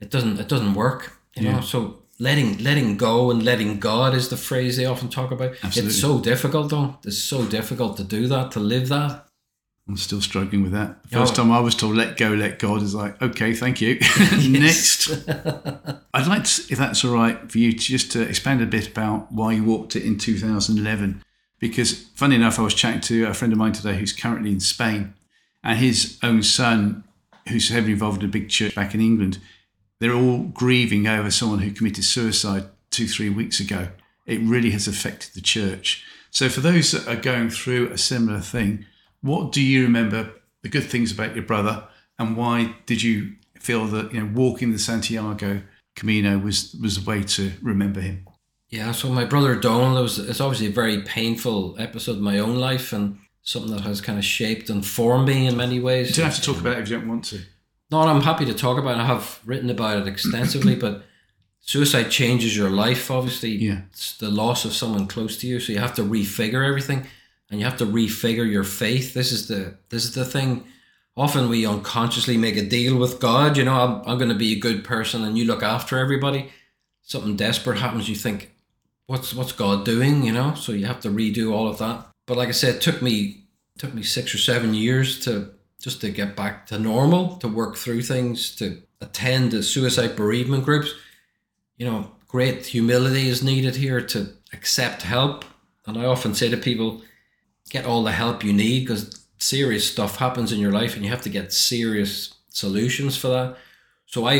[0.00, 1.18] it doesn't it doesn't work.
[1.36, 1.56] You Yeah.
[1.56, 5.54] know, so letting letting go and letting God is the phrase they often talk about.
[5.62, 5.90] Absolutely.
[5.90, 6.96] It's so difficult though.
[7.04, 9.26] It's so difficult to do that, to live that.
[9.88, 11.02] I'm still struggling with that.
[11.10, 11.20] The Oh.
[11.22, 13.94] first time I was told let go, let God is like, okay, thank you.
[14.48, 15.10] Next.
[16.14, 18.88] I'd like to, if that's all right for you, to just to expand a bit
[18.88, 21.22] about why you walked it in 2011.
[21.58, 24.60] Because funny enough, I was chatting to a friend of mine today who's currently in
[24.60, 25.14] Spain,
[25.64, 27.04] and his own son,
[27.48, 29.38] who's heavily involved in a big church back in England,
[29.98, 33.88] they're all grieving over someone who committed suicide two, three weeks ago.
[34.24, 36.04] It really has affected the church.
[36.30, 38.86] So, for those that are going through a similar thing,
[39.22, 41.86] what do you remember the good things about your brother,
[42.18, 45.62] and why did you feel that you know walking the Santiago
[45.96, 48.26] Camino was was a way to remember him?
[48.68, 52.38] Yeah, so my brother Donal, it was it's obviously a very painful episode in my
[52.38, 56.10] own life and something that has kind of shaped and formed me in many ways.
[56.10, 57.40] You don't have to talk about it if you don't want to.
[57.90, 59.00] No, I'm happy to talk about it.
[59.00, 61.02] I have written about it extensively, but
[61.58, 63.50] suicide changes your life, obviously.
[63.50, 63.82] Yeah.
[63.90, 65.58] It's the loss of someone close to you.
[65.58, 67.06] So you have to refigure everything
[67.50, 69.14] and you have to refigure your faith.
[69.14, 70.64] This is the this is the thing.
[71.16, 74.52] Often we unconsciously make a deal with God, you know, I'm, I'm going to be
[74.52, 76.50] a good person and you look after everybody.
[77.02, 78.54] Something desperate happens, you think,
[79.06, 80.54] what's what's God doing, you know?
[80.54, 82.06] So you have to redo all of that.
[82.26, 83.44] But like I said, it took me
[83.76, 87.76] took me six or seven years to just to get back to normal, to work
[87.76, 90.94] through things, to attend the suicide bereavement groups.
[91.76, 95.44] You know, great humility is needed here to accept help.
[95.86, 97.02] And I often say to people,
[97.70, 101.10] get all the help you need because serious stuff happens in your life and you
[101.10, 103.56] have to get serious solutions for that.
[104.06, 104.34] So I,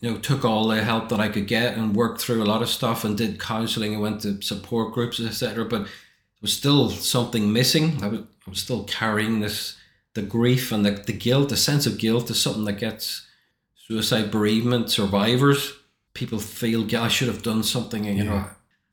[0.00, 2.62] you know, took all the help that I could get and worked through a lot
[2.62, 5.64] of stuff and did counseling and went to support groups, etc.
[5.64, 5.90] But there
[6.42, 8.02] was still something missing.
[8.02, 9.76] I was, I was still carrying this
[10.16, 13.26] the grief and the, the guilt, the sense of guilt is something that gets
[13.86, 15.74] suicide bereavement survivors.
[16.14, 18.06] People feel, yeah, I should have done something.
[18.06, 18.46] And, you know,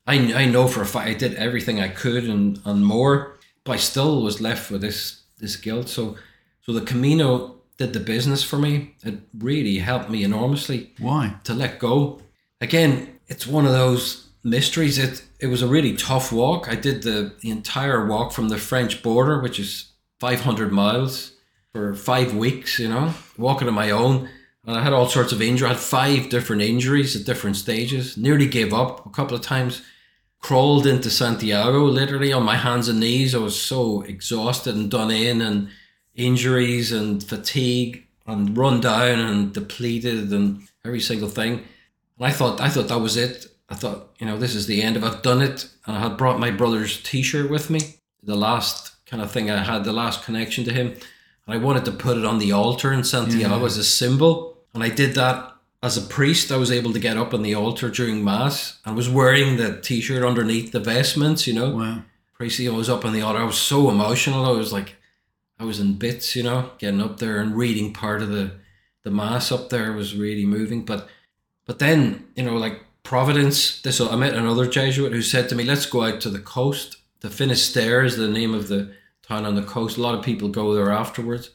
[0.06, 3.72] I, I know for a fact I did everything I could and, and more, but
[3.72, 5.88] I still was left with this this guilt.
[5.88, 6.16] So
[6.62, 8.94] so the Camino did the business for me.
[9.02, 11.36] It really helped me enormously Why?
[11.44, 12.20] to let go.
[12.60, 14.98] Again, it's one of those mysteries.
[14.98, 16.68] It it was a really tough walk.
[16.68, 21.32] I did the, the entire walk from the French border, which is 500 miles,
[21.72, 24.28] for five weeks, you know, walking on my own.
[24.66, 25.70] And I had all sorts of injuries.
[25.70, 28.16] I had five different injuries at different stages.
[28.16, 29.82] Nearly gave up a couple of times.
[30.44, 33.34] Crawled into Santiago literally on my hands and knees.
[33.34, 35.70] I was so exhausted and done in, and
[36.14, 41.64] injuries and fatigue and run down and depleted and every single thing.
[42.18, 43.46] And I thought I thought that was it.
[43.70, 45.06] I thought, you know, this is the end of it.
[45.06, 45.66] I've done it.
[45.86, 47.80] And I had brought my brother's t-shirt with me.
[48.22, 50.88] The last kind of thing I had, the last connection to him.
[50.88, 53.64] And I wanted to put it on the altar in Santiago Yeah.
[53.64, 54.58] as a symbol.
[54.74, 55.53] And I did that
[55.84, 56.50] as a priest.
[56.50, 58.78] I was able to get up on the altar during mass.
[58.84, 62.02] I was wearing the t-shirt underneath the vestments, you know Wow.
[62.32, 63.40] priest, I was up on the altar.
[63.40, 64.46] I was so emotional.
[64.46, 64.96] I was like,
[65.58, 68.52] I was in bits, you know, getting up there and reading part of the
[69.04, 70.84] the mass up there was really moving.
[70.86, 71.06] But
[71.66, 73.82] but then you know, like Providence.
[73.82, 76.96] This I met another Jesuit who said to me, "Let's go out to the coast.
[77.20, 79.98] The Finisterre is the name of the town on the coast.
[79.98, 81.50] A lot of people go there afterwards."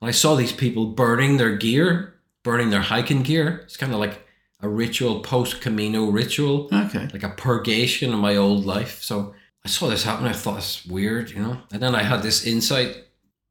[0.00, 2.14] And I saw these people burning their gear,
[2.46, 3.48] burning their hiking gear.
[3.64, 4.16] It's kind of like
[4.60, 7.08] a ritual, post Camino ritual Okay.
[7.12, 9.02] like a purgation of my old life.
[9.02, 10.28] So I saw this happen.
[10.28, 11.56] I thought it's weird, you know.
[11.72, 12.90] And then I had this insight: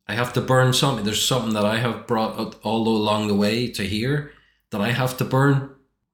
[0.08, 1.03] I have to burn something.
[1.03, 4.31] There's something that I have brought all along the way to here
[4.71, 5.55] that I have to burn.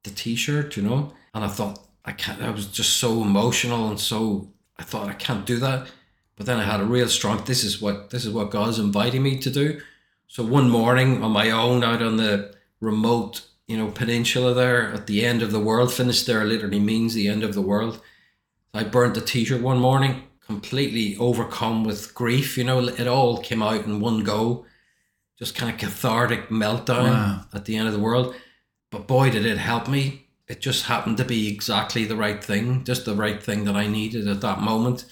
[0.04, 1.14] The T-shirt, you know.
[1.36, 2.42] And I thought I can't.
[2.42, 4.50] I was just so emotional and so.
[4.82, 5.88] I thought I can't do that.
[6.36, 7.44] But then I had a real strong.
[7.46, 9.68] This is what this is what God's inviting me to do.
[10.28, 15.08] So one morning on my own, out on the remote, you know, peninsula there at
[15.08, 15.94] the end of the world.
[15.94, 18.02] Finisterre literally means the end of the world.
[18.74, 22.58] I burnt the t-shirt one morning, completely overcome with grief.
[22.58, 24.66] You know, it all came out in one go.
[25.38, 27.46] Just kind of cathartic meltdown Wow.
[27.54, 28.36] at the end of the world.
[28.92, 30.28] But boy, did it help me.
[30.48, 33.88] It just happened to be exactly the right thing, just the right thing that I
[33.88, 35.06] needed at that moment.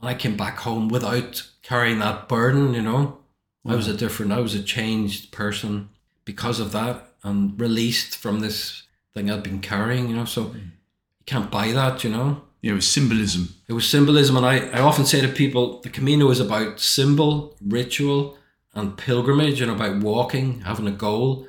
[0.00, 3.18] And I came back home without carrying that burden, you know.
[3.66, 5.90] I was a different, I was a changed person
[6.24, 10.24] because of that and released from this thing I'd been carrying, you know.
[10.24, 10.54] So mm.
[10.54, 12.42] you can't buy that, you know.
[12.62, 13.54] Yeah, it was symbolism.
[13.68, 17.56] It was symbolism, and I, I often say to people, the Camino is about symbol,
[17.66, 18.36] ritual,
[18.74, 21.46] and pilgrimage, and about walking, having a goal,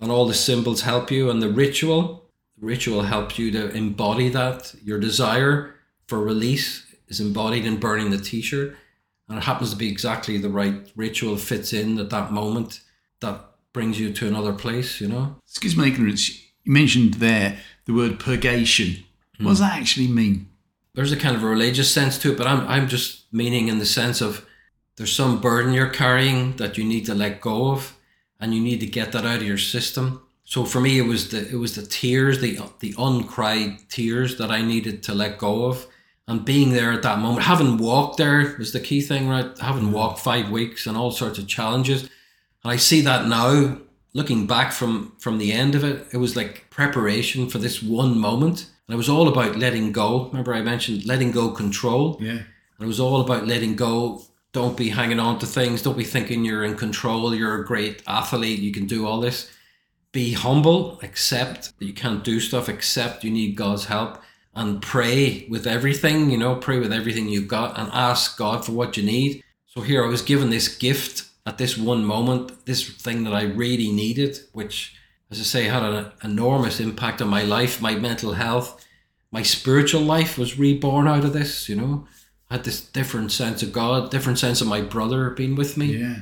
[0.00, 4.30] and all the symbols help you, and the ritual, the ritual helps you to embody
[4.30, 4.74] that.
[4.82, 5.74] Your desire
[6.06, 8.74] for release is embodied in burning the T-shirt,
[9.28, 12.80] and it happens to be exactly the right ritual fits in at that moment.
[13.20, 15.36] that brings you to another place, you know.
[15.46, 16.30] Excuse my ignorance.
[16.62, 19.04] You mentioned there the word purgation.
[19.38, 19.64] What does hmm.
[19.64, 20.48] that actually mean?
[20.94, 23.78] There's a kind of a religious sense to it, but I'm I'm just meaning in
[23.78, 24.46] the sense of
[24.96, 27.96] there's some burden you're carrying that you need to let go of,
[28.40, 30.22] and you need to get that out of your system.
[30.44, 34.50] So for me, it was the it was the tears, the the uncried tears that
[34.50, 35.86] I needed to let go of,
[36.28, 39.58] and being there at that moment, having walked there is the key thing, right?
[39.58, 39.92] Having hmm.
[39.92, 42.08] walked five weeks and all sorts of challenges,
[42.64, 43.78] I see that now,
[44.12, 48.18] looking back from from the end of it, it was like preparation for this one
[48.18, 50.28] moment, and it was all about letting go.
[50.28, 52.18] Remember, I mentioned letting go control.
[52.20, 52.30] Yeah.
[52.30, 54.22] And it was all about letting go.
[54.52, 55.82] Don't be hanging on to things.
[55.82, 57.34] Don't be thinking you're in control.
[57.34, 58.60] You're a great athlete.
[58.60, 59.50] You can do all this.
[60.12, 61.00] Be humble.
[61.02, 62.68] Accept that you can't do stuff.
[62.68, 64.22] Accept you need God's help.
[64.54, 68.70] And pray with everything, you know, pray with everything you've got and ask God for
[68.70, 69.42] what you need.
[69.66, 73.42] So here I was given this gift at this one moment, this thing that I
[73.42, 74.96] really needed, which,
[75.30, 78.84] as I say, had an enormous impact on my life, my mental health,
[79.30, 82.06] my spiritual life was reborn out of this, you know.
[82.48, 85.96] I had this different sense of God, different sense of my brother being with me.
[85.96, 86.16] Yeah.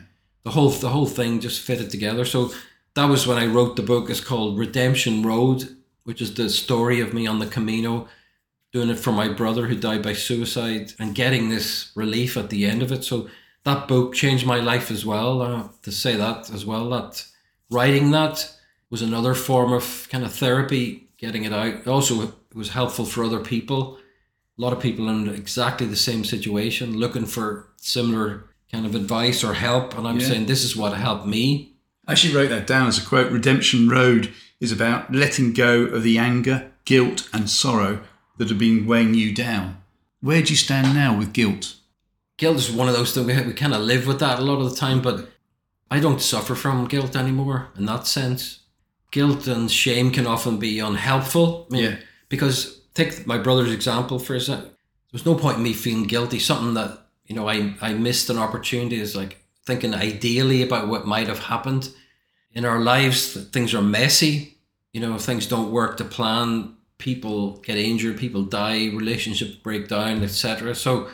[0.44, 2.24] The whole the whole thing just fitted together.
[2.24, 2.52] So
[2.94, 4.08] that was when I wrote the book.
[4.08, 8.08] It's called Redemption Road, which is the story of me on the Camino,
[8.72, 12.64] doing it for my brother who died by suicide and getting this relief at the
[12.64, 13.04] end of it.
[13.04, 13.28] So
[13.64, 15.42] that book changed my life as well.
[15.42, 17.24] Uh, to say that as well, that
[17.70, 18.50] writing that
[18.90, 21.86] was another form of kind of therapy, getting it out.
[21.86, 23.98] Also, it was helpful for other people.
[24.58, 29.42] A lot of people in exactly the same situation, looking for similar kind of advice
[29.42, 29.96] or help.
[29.96, 30.28] And I'm Yeah.
[30.28, 31.72] saying this is what helped me.
[32.06, 33.30] I actually wrote that down as a quote.
[33.30, 38.00] Redemption Road is about letting go of the anger, guilt, and sorrow
[38.38, 39.78] that have been weighing you down.
[40.20, 41.76] Where do you stand now with guilt?
[42.42, 44.60] Guilt is one of those things we, we kind of live with that a lot
[44.60, 45.28] of the time, but
[45.92, 48.64] I don't suffer from guilt anymore in that sense.
[49.12, 51.68] Guilt and shame can often be unhelpful.
[51.70, 51.96] I mean, Yeah.
[52.28, 54.70] Because take my brother's example for a second.
[55.12, 56.40] There's no point in me feeling guilty.
[56.40, 61.06] Something that you know I I missed an opportunity is like thinking ideally about what
[61.06, 61.90] might have happened
[62.50, 63.34] in our lives.
[63.50, 64.58] Things are messy.
[64.92, 70.24] You know, things don't work to plan, people get injured, people die, relationships break down,
[70.24, 70.74] etc.
[70.74, 71.08] So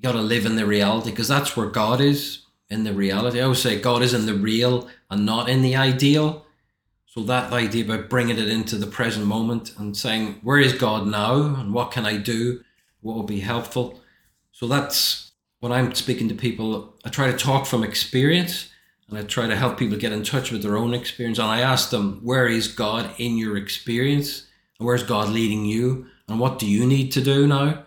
[0.00, 3.38] you got to live in the reality because that's where God is in the reality.
[3.38, 6.46] I always say God is in the real and not in the ideal.
[7.04, 11.06] So that idea about bringing it into the present moment and saying, where is God
[11.06, 12.64] now and what can I do?
[13.02, 14.00] What will be helpful?
[14.52, 18.70] So that's when I'm speaking to people, I try to talk from experience
[19.06, 21.38] and I try to help people get in touch with their own experience.
[21.38, 24.46] And I ask them, where is God in your experience?
[24.78, 26.06] And where's God leading you?
[26.26, 27.84] And what do you need to do now?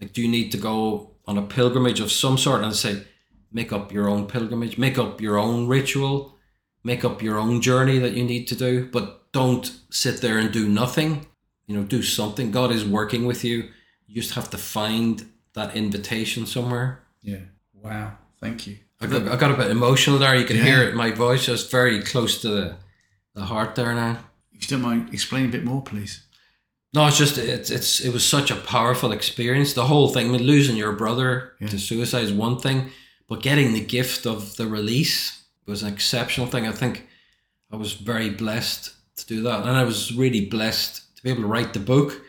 [0.00, 2.62] Like, do you need to go on a pilgrimage of some sort?
[2.62, 3.04] And say,
[3.52, 6.36] make up your own pilgrimage, make up your own ritual,
[6.84, 10.52] make up your own journey that you need to do, but don't sit there and
[10.52, 11.26] do nothing.
[11.66, 12.50] You know, do something.
[12.50, 13.68] God is working with you.
[14.06, 17.02] You just have to find that invitation somewhere.
[17.22, 17.38] Yeah.
[17.72, 18.18] Wow.
[18.40, 18.78] Thank you.
[19.00, 20.34] I got, I got a bit emotional there.
[20.34, 20.64] You can Yeah.
[20.64, 21.46] hear it in my voice.
[21.46, 22.76] Just very close to the,
[23.34, 24.18] the heart there now.
[24.52, 26.24] If you don't mind, explain a bit more, please.
[26.94, 29.72] No, it's just it's it's it was such a powerful experience.
[29.72, 31.68] The whole thing, mean, losing your brother Yeah.
[31.68, 32.90] to suicide is one thing,
[33.28, 36.66] but getting the gift of the release was an exceptional thing.
[36.66, 37.08] I think
[37.70, 41.42] I was very blessed to do that, and I was really blessed to be able
[41.42, 42.20] to write the book.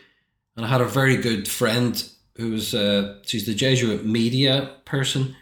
[0.56, 2.02] And I had a very good friend
[2.36, 5.36] who was uh, she's the Jesuit media person,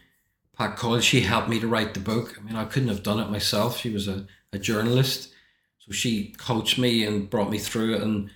[0.56, 1.00] Pat Coyle.
[1.00, 2.36] She helped me to write the book.
[2.38, 3.78] I mean, I couldn't have done it myself.
[3.78, 5.32] She was a, a journalist,
[5.78, 8.30] so she coached me and brought me through it and.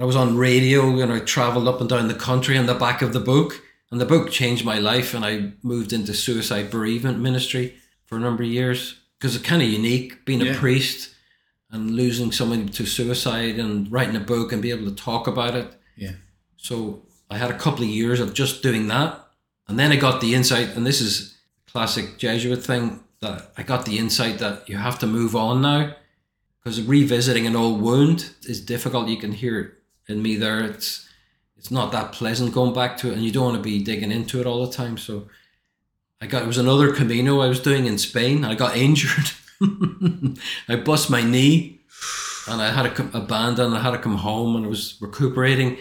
[0.00, 3.02] I was on radio and I traveled up and down the country on the back
[3.02, 3.60] of the book.
[3.90, 5.12] And the book changed my life.
[5.14, 7.74] And I moved into suicide bereavement ministry
[8.06, 10.52] for a number of years because it's kind of unique being Yeah.
[10.52, 11.10] a priest
[11.70, 15.54] and losing someone to suicide and writing a book and be able to talk about
[15.54, 15.72] it.
[15.96, 16.12] Yeah.
[16.56, 19.26] So I had a couple of years of just doing that.
[19.68, 21.36] And then I got the insight, and this is
[21.68, 25.60] a classic Jesuit thing, that I got the insight that you have to move on
[25.62, 25.94] now
[26.58, 29.08] because revisiting an old wound is difficult.
[29.08, 29.70] You can hear it
[30.10, 30.62] in me there.
[30.62, 31.08] It's
[31.56, 34.10] it's not that pleasant going back to it, and you don't want to be digging
[34.10, 34.96] into it all the time.
[34.96, 35.28] So
[36.20, 38.44] I got it was another Camino I was doing in Spain.
[38.44, 39.30] I got injured.
[40.68, 41.80] I bust my knee,
[42.48, 43.74] and I had to abandon.
[43.74, 45.76] I had to come home, and I was recuperating.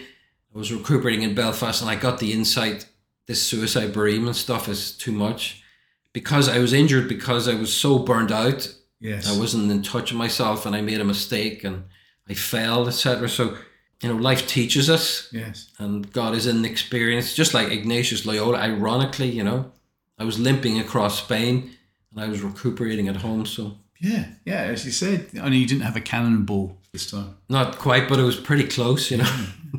[0.54, 2.88] I was recuperating in Belfast, and I got the insight:
[3.28, 5.64] this suicide bereavement stuff is too much.
[6.12, 9.34] Because I was injured, because I was so burned out, Yes.
[9.34, 11.86] I wasn't in touch with myself and I made a mistake and
[12.28, 13.30] I failed, etc.
[13.30, 13.58] So,
[14.02, 15.70] you know, life teaches us Yes.
[15.78, 17.34] and God is in the experience.
[17.34, 19.72] Just like Ignatius Loyola, ironically, you know,
[20.18, 21.72] I was limping across Spain
[22.12, 23.46] and I was recuperating at home.
[23.46, 24.62] So Yeah, yeah.
[24.64, 27.36] As you said, I know you didn't have a cannonball this time.
[27.50, 29.36] Not quite, but it was pretty close, you know.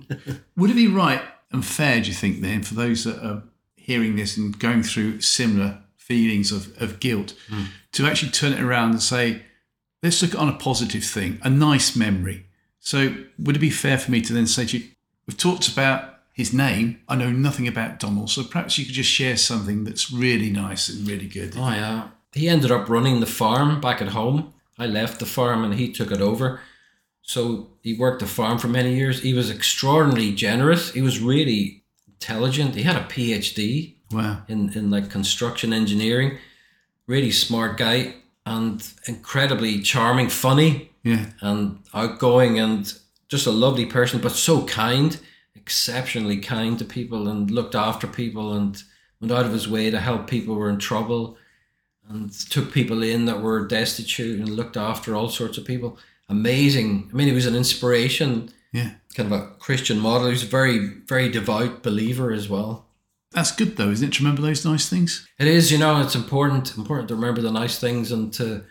[0.57, 3.43] Would it be right and fair, do you think, then, for those that are
[3.77, 7.65] hearing this and going through similar feelings of, of guilt, Hmm.
[7.93, 9.43] to actually turn it around and say,
[10.03, 12.47] let's look on a positive thing, a nice memory.
[12.81, 14.89] So, would it be fair for me to then say to you,
[15.27, 19.11] we've talked about his name, I know nothing about Donal, so perhaps you could just
[19.11, 21.55] share something that's really nice and really good.
[21.57, 22.09] Oh yeah.
[22.33, 24.55] He ended up running the farm back at home.
[24.79, 26.61] I left the farm and he took it over.
[27.23, 29.23] So he worked the farm for many years.
[29.23, 30.93] He was extraordinarily generous.
[30.93, 32.75] He was really intelligent.
[32.77, 34.43] He had a PhD Wow.
[34.49, 36.39] in, in like construction engineering.
[37.07, 38.15] Really smart guy
[38.51, 41.27] and incredibly charming, funny Yeah.
[41.41, 42.93] and outgoing and
[43.29, 45.19] just a lovely person, but so kind,
[45.55, 48.83] exceptionally kind to people and looked after people and
[49.21, 51.37] went out of his way to help people who were in trouble
[52.09, 55.97] and took people in that were destitute and looked after all sorts of people.
[56.29, 57.09] Amazing.
[57.13, 58.91] I mean, he was an inspiration, Yeah.
[59.15, 60.27] kind of a Christian model.
[60.27, 62.87] He was a very, very devout believer as well.
[63.33, 64.13] That's good though, isn't it?
[64.15, 65.29] To remember those nice things.
[65.39, 68.65] It is, you know, it's important important to remember the nice things and to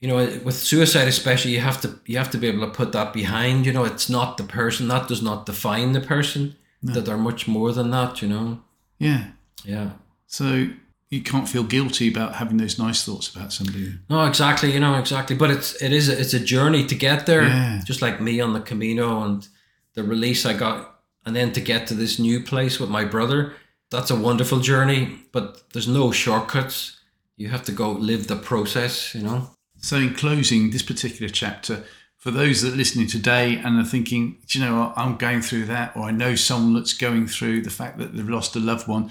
[0.00, 2.92] you know, with suicide especially you have to you have to be able to put
[2.92, 6.56] that behind, you know, it's not the person, that does not define the person.
[6.82, 8.62] That they're much more than that, you know.
[8.98, 9.32] Yeah.
[9.64, 9.90] Yeah.
[10.26, 10.68] So
[11.10, 13.98] you can't feel guilty about having those nice thoughts about somebody.
[14.08, 15.36] No, exactly, you know, exactly.
[15.36, 17.42] But it's it is a, it's a journey to get there.
[17.42, 17.82] Yeah.
[17.84, 19.46] Just like me on the Camino and
[19.94, 23.52] the release I got and then to get to this new place with my brother.
[23.90, 27.00] That's a wonderful journey, but there's no shortcuts.
[27.36, 29.50] You have to go live the process, you know.
[29.78, 31.84] So, in closing this particular chapter,
[32.18, 35.40] for those that are listening today and are thinking, do you know what, I'm going
[35.40, 38.60] through that, or I know someone that's going through the fact that they've lost a
[38.60, 39.10] loved one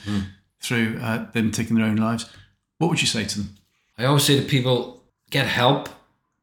[0.61, 2.29] through uh, them taking their own lives,
[2.77, 3.55] what would you say to them?
[3.97, 5.89] I always say to people, get help.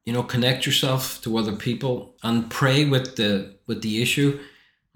[0.05, 4.39] You know, connect yourself to other people and pray with the with the issue.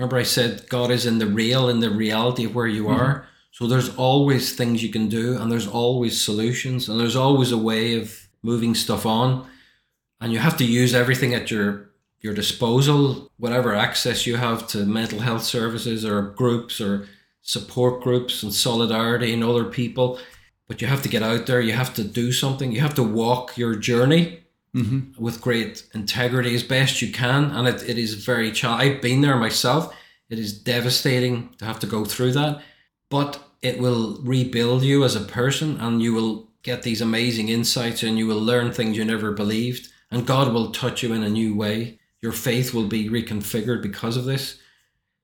[0.00, 2.98] Remember, I said God is in the real, in the reality of where you mm-hmm.
[2.98, 3.26] are.
[3.50, 7.58] So there's always things you can do, and there's always solutions, and there's always a
[7.58, 9.46] way of moving stuff on.
[10.18, 11.90] And you have to use everything at your
[12.22, 17.06] your disposal, whatever access you have to mental health services or groups or
[17.42, 20.18] support groups and solidarity and other people
[20.68, 23.02] but you have to get out there you have to do something you have to
[23.02, 24.39] walk your journey
[24.72, 25.20] Mm-hmm.
[25.20, 29.20] with great integrity as best you can and it, it is very cha- i've been
[29.20, 29.92] there myself
[30.28, 32.62] it is devastating to have to go through that
[33.08, 38.04] but it will rebuild you as a person and you will get these amazing insights
[38.04, 41.28] and you will learn things you never believed and god will touch you in a
[41.28, 44.60] new way your faith will be reconfigured because of this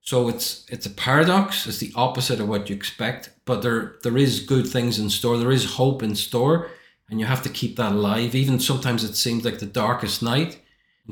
[0.06, 1.66] so it's it's a paradox.
[1.66, 5.36] It's the opposite of what you expect, but there there is good things in store.
[5.36, 6.70] There is hope in store,
[7.10, 8.34] and you have to keep that alive.
[8.34, 10.60] Even sometimes it seems like the darkest night.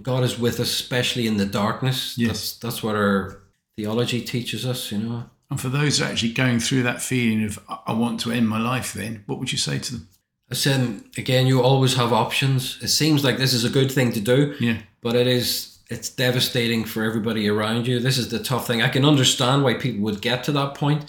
[0.03, 2.19] God is with us, especially in the darkness.
[2.19, 2.29] Yes.
[2.29, 3.43] That's that's what our
[3.77, 4.91] theology teaches us.
[4.91, 5.31] You know.
[5.51, 8.59] And for those actually going through that feeling of, I I want to end my
[8.61, 10.09] life, then what would you say to them?
[10.51, 12.79] I said again, you always have options.
[12.83, 14.79] It seems like this is a good thing to do, Yeah.
[15.01, 18.01] but it is it's devastating for everybody around you.
[18.01, 18.83] This is the tough thing.
[18.83, 21.05] I can understand why people would get to that point,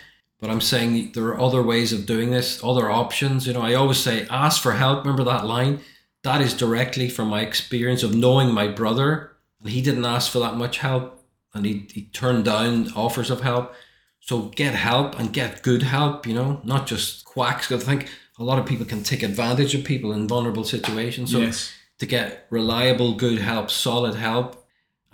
[0.45, 3.47] but I'm saying there are other ways of doing this, other options.
[3.47, 4.99] You know, I always say ask for help.
[4.99, 5.79] Remember that line?
[6.21, 10.37] That is directly from my experience of knowing my brother, and he didn't ask for
[10.37, 11.25] that much help,
[11.55, 13.73] and he, he turned down offers of help.
[14.19, 17.71] So get help and get good help, you know, not just quacks.
[17.71, 21.31] I think a lot of people can take advantage of people in vulnerable situations.
[21.31, 21.73] So yes.
[21.97, 24.64] to get reliable, good help, solid help,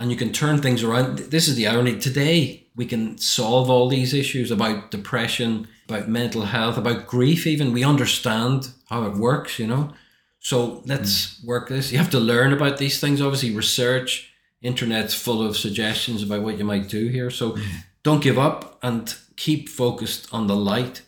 [0.02, 1.18] and you can turn things around.
[1.18, 1.96] This is the irony.
[1.96, 7.72] Today, we can solve all these issues about depression, about mental health, about grief, even.
[7.72, 9.92] We understand how it works, you know?
[10.40, 11.46] So let's hmm.
[11.46, 11.92] work this.
[11.92, 14.32] You have to learn about these things, obviously, research.
[14.60, 17.30] Internet's full of suggestions about what you might do here.
[17.30, 17.62] So hmm.
[18.02, 21.02] don't give up and keep focused on the light.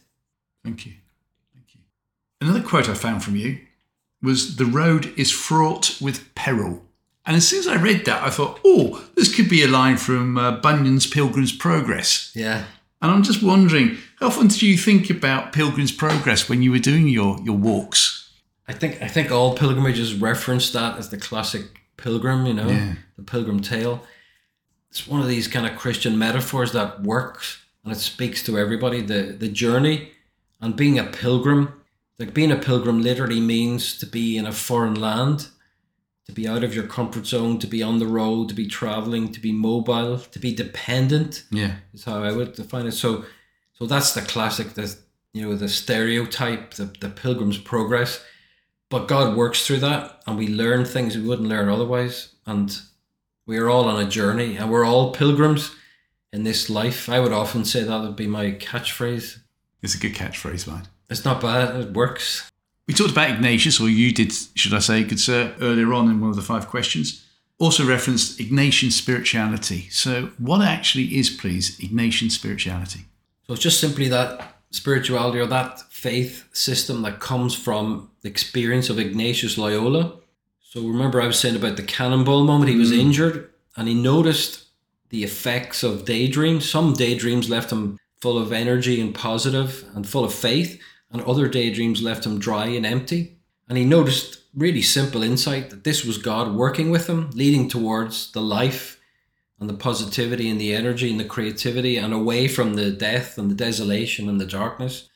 [0.63, 0.93] Thank you.
[1.53, 1.81] Thank you.
[2.41, 3.59] Another quote I found from you
[4.23, 6.85] was The road is fraught with peril.
[7.27, 9.97] And as soon as I read that, I thought, oh, this could be a line
[9.97, 12.31] from uh, Bunyan's Pilgrim's Progress.
[12.35, 12.65] Yeah.
[13.01, 16.79] And I'm just wondering, how often did you think about Pilgrim's Progress when you were
[16.79, 18.31] doing your, your walks?
[18.69, 21.63] I think I think all pilgrimages reference that as the classic
[21.99, 22.95] pilgrim, you know, Yeah.
[23.17, 24.03] the pilgrim tale.
[24.91, 29.03] It's one of these kind of Christian metaphors that works and it speaks to everybody.
[29.03, 30.13] The the journey
[30.63, 31.75] and being a pilgrim,
[32.19, 35.49] like being a pilgrim literally means to be in a foreign land,
[36.27, 39.31] to be out of your comfort zone, to be on the road, to be traveling,
[39.33, 41.77] to be mobile, to be dependent Yeah.
[41.93, 42.93] is how I would define it.
[42.93, 43.25] So,
[43.79, 44.97] so that's the classic, the
[45.33, 48.25] you know, the stereotype, the, the Pilgrim's Progress.
[48.89, 52.35] But God works through that, and we learn things we wouldn't learn otherwise.
[52.47, 52.75] And
[53.45, 55.75] we're all on a journey, and we're all pilgrims
[56.33, 57.09] in this life.
[57.09, 59.39] I would often say that would be my catchphrase.
[59.83, 60.87] It's a good catchphrase, right?
[61.11, 62.49] It's not bad, it works.
[62.87, 66.21] We talked about Ignatius, or you did, should I say, good sir, earlier on in
[66.21, 67.25] one of the five questions.
[67.59, 69.89] Also referenced Ignatian spirituality.
[69.91, 73.07] So, what actually is, please, Ignatian spirituality?
[73.47, 78.91] So, it's just simply that spirituality or that faith system that comes from the experience
[78.91, 80.17] of Ignatius Loyola.
[80.61, 82.99] So, remember, I was saying about the cannonball moment, he was Mm.
[82.99, 84.65] injured and he noticed
[85.11, 86.69] the effects of daydreams.
[86.69, 90.81] Some daydreams left him full of energy and positive and full of faith,
[91.15, 93.39] and other daydreams left him dry and empty.
[93.69, 98.33] And he noticed really simple insight that this was God working with him, leading towards
[98.33, 99.01] the life
[99.61, 103.51] and the positivity and the energy and the creativity and away from the death and
[103.51, 105.09] the desolation and the darkness.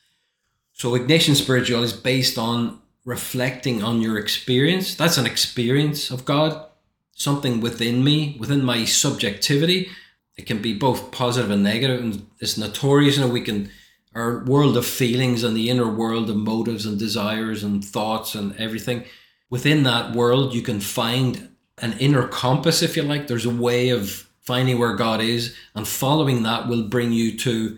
[0.73, 4.95] So Ignatian spirituality is based on reflecting on your experience.
[4.95, 6.65] That's an experience of God,
[7.13, 9.89] something within me, within my subjectivity.
[10.37, 13.17] It can be both positive and negative, and it's notorious.
[13.17, 13.69] You know, we can
[14.15, 18.55] our world of feelings and the inner world of motives and desires and thoughts and
[18.57, 19.05] everything.
[19.49, 23.27] Within that world, you can find an inner compass, if you like.
[23.27, 27.77] There's a way of finding where God is, and following that will bring you to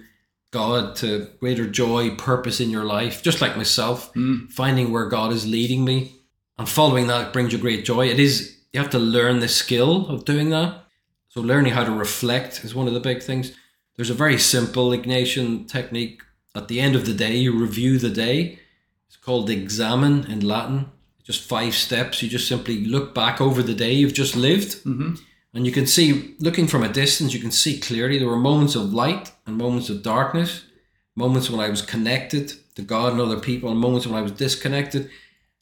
[0.51, 3.23] God, to greater joy, purpose in your life.
[3.23, 4.45] Just like myself, hmm.
[4.47, 6.21] finding where God is leading me
[6.57, 8.07] and following that brings you great joy.
[8.07, 10.83] It is, you have to learn the skill of doing that.
[11.29, 13.53] So, learning how to reflect is one of the big things.
[14.01, 16.23] There's a very simple Ignatian technique.
[16.55, 18.57] At the end of the day, you review the day.
[19.05, 20.91] It's called examen in Latin.
[21.21, 22.23] Just five steps.
[22.23, 24.83] You just simply look back over the day you've just lived.
[24.85, 25.17] Mm-hmm.
[25.53, 28.73] And you can see, looking from a distance, you can see clearly there were moments
[28.73, 30.65] of light and moments of darkness,
[31.15, 34.31] moments when I was connected to God and other people, and moments when I was
[34.31, 35.11] disconnected.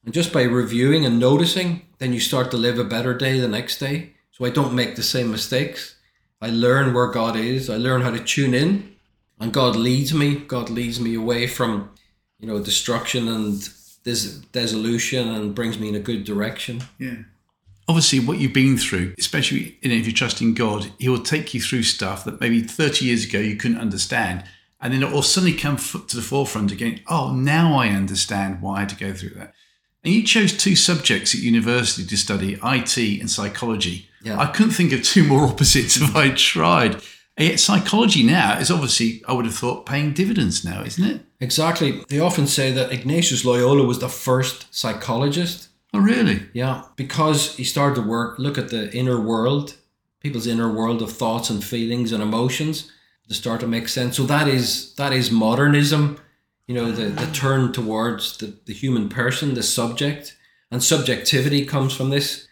[0.06, 3.50] And just by reviewing and noticing, then you start to live a better day the
[3.50, 4.14] next day.
[4.32, 5.96] So I don't make the same mistakes.
[6.42, 7.70] I learn where God is.
[7.70, 8.96] I learn how to tune in,
[9.40, 10.36] and God leads me.
[10.36, 11.92] God leads me away from,
[12.40, 13.70] you know, destruction and
[14.04, 16.84] this dissolution, and brings me in a good direction.
[16.98, 17.24] Yeah.
[17.88, 21.54] Obviously, what you've been through, especially you know, if you're trusting God, He will take
[21.54, 24.44] you through stuff that maybe 30 years ago you couldn't understand.
[24.82, 27.02] And then it will suddenly come to the forefront again.
[27.08, 29.54] Oh, now I understand why I had to go through that.
[30.04, 34.09] And you chose two subjects at university to study IT and psychology.
[34.22, 34.40] Yeah.
[34.40, 37.02] I couldn't think of two more opposites if I tried.
[37.38, 41.22] Yet, psychology now is obviously, I would have thought, paying dividends now, isn't it?
[41.40, 42.04] Exactly.
[42.10, 45.70] They often say that Ignatius Loyola was the first psychologist.
[45.94, 46.48] Oh, really?
[46.54, 49.76] Yeah, because he started to work, look at the inner world,
[50.20, 52.92] people's inner world of thoughts and feelings and emotions
[53.30, 54.18] to start to make sense.
[54.18, 56.20] So that is that is modernism,
[56.68, 60.36] you know, the, the turn towards the, the human person, the subject.
[60.72, 62.48] And subjectivity comes from this.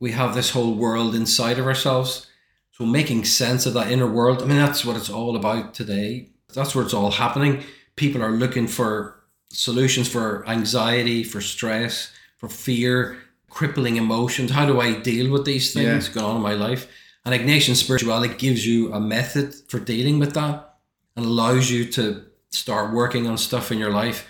[0.00, 2.26] We have this whole world inside of ourselves.
[2.72, 6.30] So making sense of that inner world, I mean, that's what it's all about today.
[6.54, 7.64] That's where it's all happening.
[7.96, 9.16] People are looking for
[9.50, 13.18] solutions for anxiety, for stress, for fear,
[13.50, 14.52] crippling emotions.
[14.52, 16.14] How do I deal with these things Yeah.
[16.14, 16.86] going on in my life?
[17.24, 20.76] And Ignatian spirituality gives you a method for dealing with that
[21.16, 24.26] and allows you to start working on stuff in your life.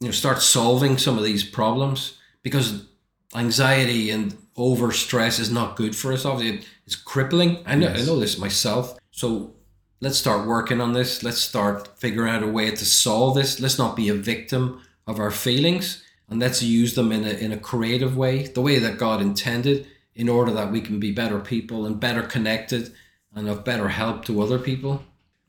[0.00, 2.86] You know, start solving some of these problems because
[3.34, 6.24] anxiety and over stress is not good for us.
[6.24, 7.58] Obviously, it's crippling.
[7.66, 8.98] I know, I know this myself.
[9.10, 9.54] So
[10.00, 11.22] let's start working on this.
[11.22, 13.60] Let's start figuring out a way to solve this.
[13.60, 17.52] Let's not be a victim of our feelings and let's use them in a, in
[17.52, 21.40] a creative way, the way that God intended, in order that we can be better
[21.40, 22.92] people and better connected
[23.34, 25.02] and of better help to other people.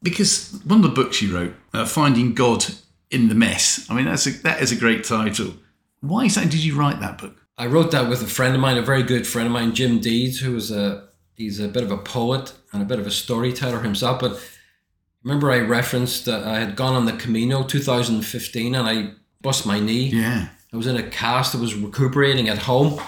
[0.03, 2.65] because one of the books you wrote, uh, "Finding God
[3.09, 5.53] in the Mess," I mean that's a, that is a great title.
[6.01, 7.44] Why exactly did you write that book?
[7.57, 9.99] I wrote that with a friend of mine, a very good friend of mine, Jim
[9.99, 13.11] Deeds, who is a he's a bit of a poet and a bit of a
[13.11, 14.19] storyteller himself.
[14.19, 14.41] But
[15.23, 19.79] remember, I referenced that I had gone on the Camino 2015 and I bust my
[19.79, 20.09] knee.
[20.09, 21.55] Yeah, I was in a cast.
[21.55, 23.01] I was recuperating at home,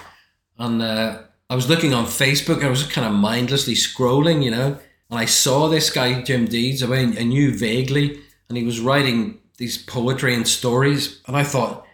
[0.57, 2.63] and uh, I was looking on Facebook.
[2.63, 4.77] I was kind of mindlessly scrolling, you know,
[5.09, 6.81] and I saw this guy Jim Deeds.
[6.81, 11.43] I mean, I knew vaguely, and he was writing these poetry and stories, and I
[11.43, 11.86] thought,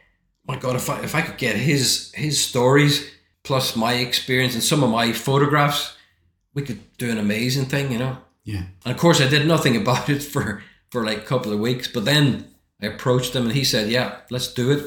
[0.47, 3.09] my God, if I if I could get his his stories
[3.43, 5.95] plus my experience and some of my photographs,
[6.53, 8.17] we could do an amazing thing, you know.
[8.45, 11.59] yeah, And of course, I did nothing about it for for like a couple of
[11.59, 11.87] weeks.
[11.87, 12.47] But then
[12.81, 14.83] I approached him, and he said, "Yeah, let's do it."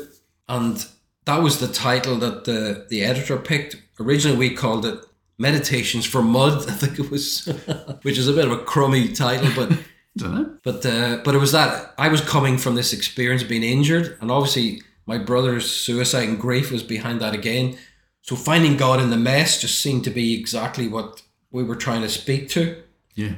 [0.48, 0.84] And
[1.24, 3.76] that was the title that the the editor picked.
[3.98, 4.98] Originally, we called it
[5.38, 7.46] "Meditations for Mud." I think it was,
[8.02, 9.78] which is a bit of a crummy title, but
[10.16, 10.50] don't know.
[10.62, 14.30] but uh, but it was that I was coming from this experience being injured, and
[14.30, 17.78] obviously My brother's suicide and grief was behind that again.
[18.22, 22.02] So finding God in the mess just seemed to be exactly what we were trying
[22.02, 22.82] to speak to
[23.14, 23.34] Yeah.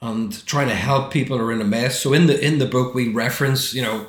[0.00, 2.00] and trying to help people who are in a mess.
[2.00, 4.06] So in the in the book we reference, you know,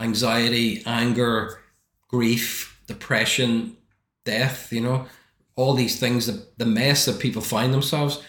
[0.00, 1.60] anxiety, anger,
[2.08, 3.76] grief, depression,
[4.24, 5.06] death, you know,
[5.56, 8.22] all these things, the, the mess that people find themselves.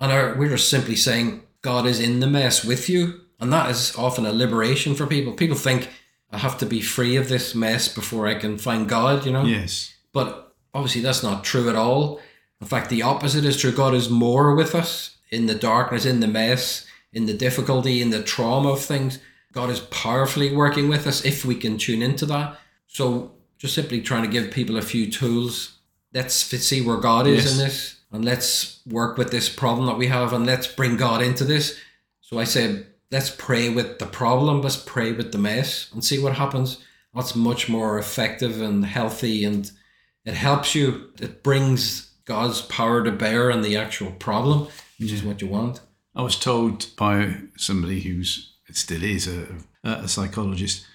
[0.00, 3.20] And our, we're just simply saying God is in the mess with you.
[3.40, 5.32] And that is often a liberation for people.
[5.32, 5.88] People think
[6.32, 9.44] I have to be free of this mess before I can find God, you know?
[9.44, 9.92] Yes.
[10.12, 12.20] But obviously, that's not true at all.
[12.60, 13.72] In fact, the opposite is true.
[13.72, 18.10] God is more with us in the darkness, in the mess, in the difficulty, in
[18.10, 19.18] the trauma of things.
[19.52, 22.58] God is powerfully working with us if we can tune into that.
[22.86, 25.78] So, just simply trying to give people a few tools.
[26.14, 27.52] Let's see where God is Yes.
[27.52, 31.20] in this, and let's work with this problem that we have, and let's bring God
[31.22, 31.78] into this.
[32.20, 36.18] So, I said, let's pray with the problem, let's pray with the mess, and see
[36.18, 36.82] what happens.
[37.14, 39.70] That's much more effective and healthy, and
[40.24, 41.12] it helps you.
[41.20, 45.80] It brings God's power to bear on the actual problem, which is what you want.
[46.16, 49.46] I was told by somebody who's it still is a,
[49.84, 50.86] a psychologist.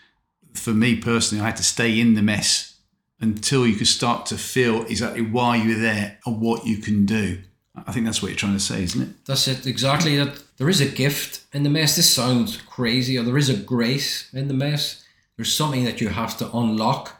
[0.53, 2.79] For me personally, I had to stay in the mess
[3.19, 7.43] until you could start to feel exactly why you're there and what you can do.
[7.85, 9.25] I think that's what you're trying to say, isn't it?
[9.25, 10.17] That's it, exactly.
[10.17, 11.95] That there is a gift in the mess.
[11.95, 15.03] This sounds crazy, or there is a grace in the mess.
[15.35, 17.15] There's something that you have to unlock.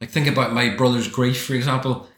[0.00, 2.08] Like think about my brother's grief, for example.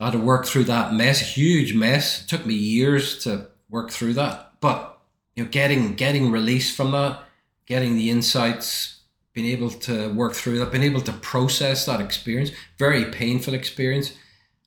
[0.00, 2.22] I had to work through that mess, huge mess.
[2.22, 4.52] It took me years to work through that.
[4.60, 4.98] But
[5.36, 7.20] you know, getting getting release from that,
[7.66, 9.00] getting the insights,
[9.32, 14.12] being able to work through that, being able to process that experience, very painful experience.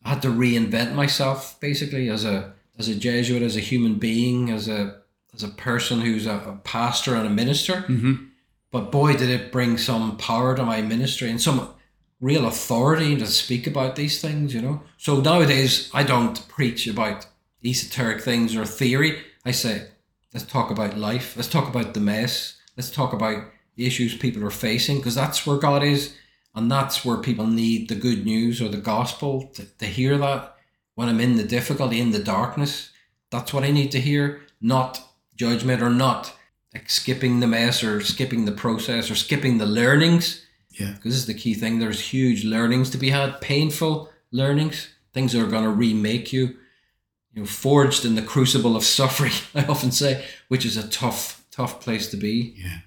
[0.05, 4.49] I had to reinvent myself basically as a as a Jesuit, as a human being,
[4.49, 4.99] as a
[5.33, 7.73] as a person who's a, a pastor and a minister.
[7.73, 8.25] Mm-hmm.
[8.71, 11.69] But boy, did it bring some power to my ministry and some
[12.19, 14.81] real authority to speak about these things, you know.
[14.97, 17.27] So nowadays, I don't preach about
[17.63, 19.21] esoteric things or theory.
[19.45, 19.89] I say,
[20.33, 21.35] let's talk about life.
[21.35, 22.57] Let's talk about the mess.
[22.77, 23.43] Let's talk about
[23.75, 26.15] the issues people are facing because that's where God is.
[26.55, 30.55] And that's where people need the good news or the gospel to, to hear that
[30.95, 32.91] when I'm in the difficulty, in the darkness.
[33.31, 35.01] That's what I need to hear, not
[35.35, 36.33] judgment or not
[36.73, 40.91] like skipping the mess or skipping the process or skipping the learnings Yeah.
[40.93, 41.79] because this is the key thing.
[41.79, 46.55] There's huge learnings to be had, painful learnings, things that are going to remake you.
[47.33, 49.31] You know, forged in the crucible of suffering.
[49.55, 52.55] I often say, which is a tough, tough place to be.
[52.57, 52.77] Yeah.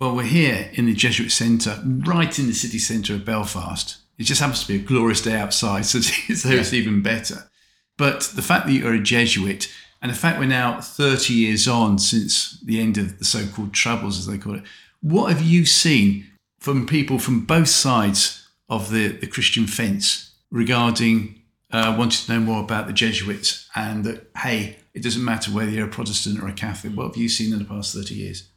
[0.00, 3.96] Well, we're here in the Jesuit Centre, right in the city centre of Belfast.
[4.16, 6.14] It just happens to be a glorious day outside, so, so
[6.50, 7.50] it's even better.
[7.96, 9.68] But the fact that you're a Jesuit,
[10.00, 13.72] and the fact we're now 30 years on since the end of the so called
[13.72, 14.62] Troubles, as they call it,
[15.00, 16.28] what have you seen
[16.60, 21.42] from people from both sides of the, the Christian fence regarding
[21.72, 25.70] uh, wanting to know more about the Jesuits and that, hey, it doesn't matter whether
[25.70, 26.94] you're a Protestant or a Catholic?
[26.94, 28.47] What have you seen in the past 30 years?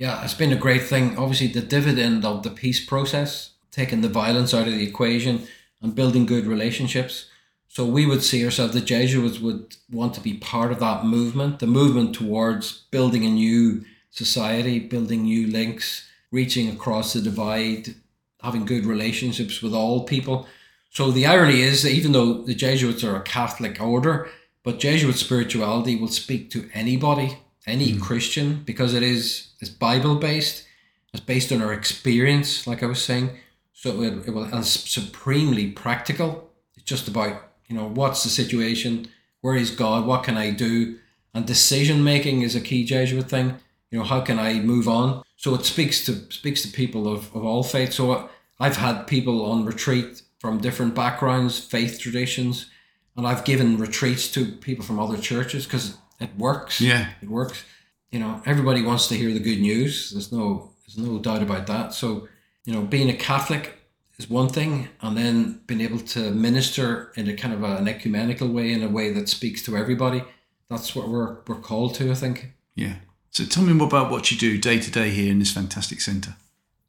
[0.00, 1.18] Yeah, it's been a great thing.
[1.18, 5.46] Obviously, the dividend of the peace process, taking the violence out of the equation
[5.82, 7.26] and building good relationships.
[7.68, 11.58] So we would see ourselves, the Jesuits would want to be part of that movement,
[11.58, 17.94] the movement towards building a new society, building new links, reaching across the divide,
[18.42, 20.46] having good relationships with all people.
[20.88, 24.30] So the irony is that even though the Jesuits are a Catholic order,
[24.64, 27.36] but Jesuit spirituality will speak to anybody,
[27.66, 28.00] any hmm.
[28.00, 30.66] Christian, because it is it's Bible based.
[31.12, 33.30] It's based on our experience, like I was saying.
[33.72, 36.50] So it, it will and supremely practical.
[36.76, 39.08] It's just about you know what's the situation,
[39.40, 40.98] where is God, what can I do,
[41.34, 43.56] and decision making is a key Jesuit thing.
[43.90, 45.22] You know how can I move on?
[45.36, 47.96] So it speaks to speaks to people of, of all faiths.
[47.96, 52.70] So I've had people on retreat from different backgrounds, faith traditions,
[53.16, 56.80] and I've given retreats to people from other churches because it works.
[56.80, 57.08] Yeah.
[57.22, 57.64] It works.
[58.10, 60.10] You know, everybody wants to hear the good news.
[60.10, 61.94] There's no there's no doubt about that.
[61.94, 62.28] So,
[62.64, 63.78] you know, being a Catholic
[64.18, 68.48] is one thing, and then being able to minister in a kind of an ecumenical
[68.48, 70.22] way, in a way that speaks to everybody.
[70.68, 72.52] That's what we're we're called to, I think.
[72.74, 72.96] Yeah.
[73.30, 76.00] So tell me more about what you do day to day here in this fantastic
[76.00, 76.34] centre.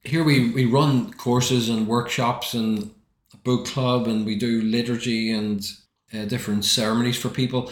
[0.04, 2.90] Here we, we run courses and workshops and
[3.34, 5.64] a book club, and we do liturgy and
[6.14, 7.72] uh, different ceremonies for people.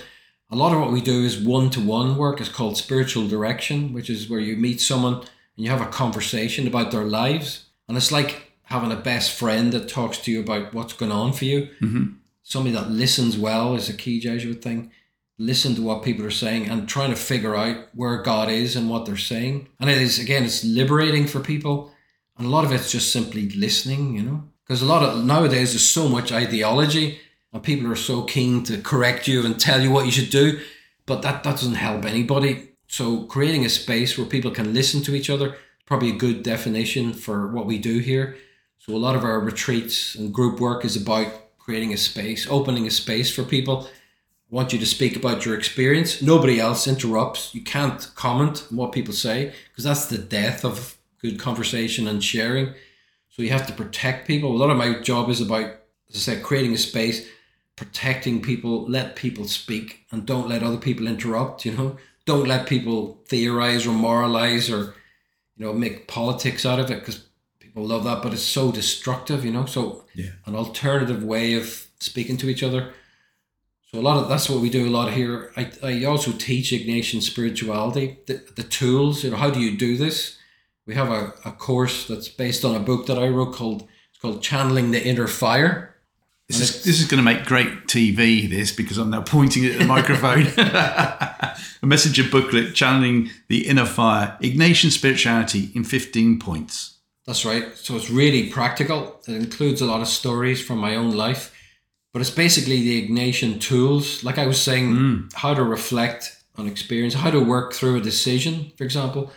[0.52, 2.39] A lot of what we do is one to one work.
[2.41, 5.28] It's called spiritual direction, which is where you meet someone and
[5.58, 7.66] you have a conversation about their lives.
[7.88, 11.34] And it's like having a best friend that talks to you about what's going on
[11.34, 11.70] for you.
[11.82, 12.14] Mm-hmm.
[12.41, 14.91] Somebody that listens well is a key Jesuit thing.
[15.38, 18.89] Listen to what people are saying and trying to figure out where God is and
[18.89, 19.70] what they're saying.
[19.80, 21.91] And it is, again, it's liberating for people.
[22.38, 25.72] And a lot of it's just simply listening, you know, Because a lot of nowadays
[25.72, 27.20] there's so much ideology
[27.52, 30.60] and people are so keen to correct you and tell you what you should do,
[31.06, 32.70] but that, that doesn't help anybody.
[32.88, 37.14] So creating a space where people can listen to each other, probably a good definition
[37.14, 38.38] for what we do here.
[38.78, 41.28] So a lot of our retreats and group work is about
[41.58, 43.88] creating a space, opening a space for people.
[44.52, 46.22] I want you to speak about your experience.
[46.22, 47.54] Nobody else interrupts.
[47.54, 52.24] You can't comment on what people say because that's the death of good conversation and
[52.24, 52.74] sharing.
[53.30, 54.52] So you have to protect people.
[54.52, 55.66] A lot of my job is about,
[56.10, 57.28] as I said, creating a space,
[57.80, 61.63] protecting people, let people speak, and don't let other people interrupt.
[61.65, 64.95] You know, don't let people theorize or moralize or,
[65.55, 67.23] you know, make politics out of it because
[67.61, 69.45] people love that, but it's so destructive.
[69.45, 70.32] You know, so Yeah.
[70.45, 72.91] an alternative way of speaking to each other.
[73.89, 75.51] So a lot of that's what we do a lot here.
[75.55, 79.95] I, I also teach Ignatian spirituality, the, the tools, you know, how do you do
[79.95, 80.38] this?
[80.86, 84.19] We have a, a course that's based on a book that I wrote called it's
[84.21, 85.95] called Channeling the Inner Fire.
[86.50, 89.74] This is, this is going to make great TV, this, because I'm now pointing it
[89.74, 90.47] at the microphone.
[90.58, 96.97] a messenger booklet channeling the inner fire, Ignatian spirituality in 15 points.
[97.28, 97.78] That's right.
[97.78, 99.22] So it's really practical.
[99.28, 101.56] It includes a lot of stories from my own life,
[102.12, 104.24] but it's basically the Ignatian tools.
[104.24, 105.34] Like I was saying, mm.
[105.36, 109.32] how to reflect on experience, how to work through a decision, for example.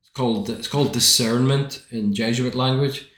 [0.00, 3.08] It's called it's called discernment in Jesuit language.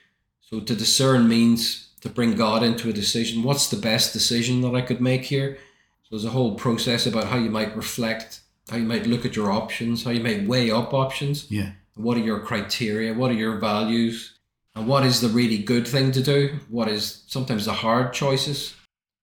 [0.41, 3.43] So to discern means to bring God into a decision.
[3.43, 5.59] What's the best decision that I could make here?
[6.03, 8.41] So there's a whole process about how you might reflect,
[8.71, 11.51] how you might look at your options, how you might weigh up options.
[11.51, 11.73] Yeah.
[11.95, 13.13] What are your criteria?
[13.15, 14.39] What are your values?
[14.75, 16.61] And what is the really good thing to do?
[16.69, 18.77] What is sometimes the hard choices?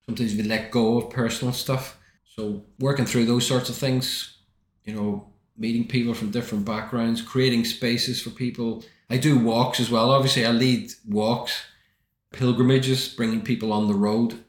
[0.05, 1.97] Sometimes we let go of personal stuff.
[2.35, 4.37] So working through those sorts of things,
[4.83, 8.83] you know, meeting people from different backgrounds, creating spaces for people.
[9.09, 10.11] I do walks as well.
[10.11, 11.63] Obviously, I lead walks,
[12.35, 14.43] pilgrimages, bringing people on the road.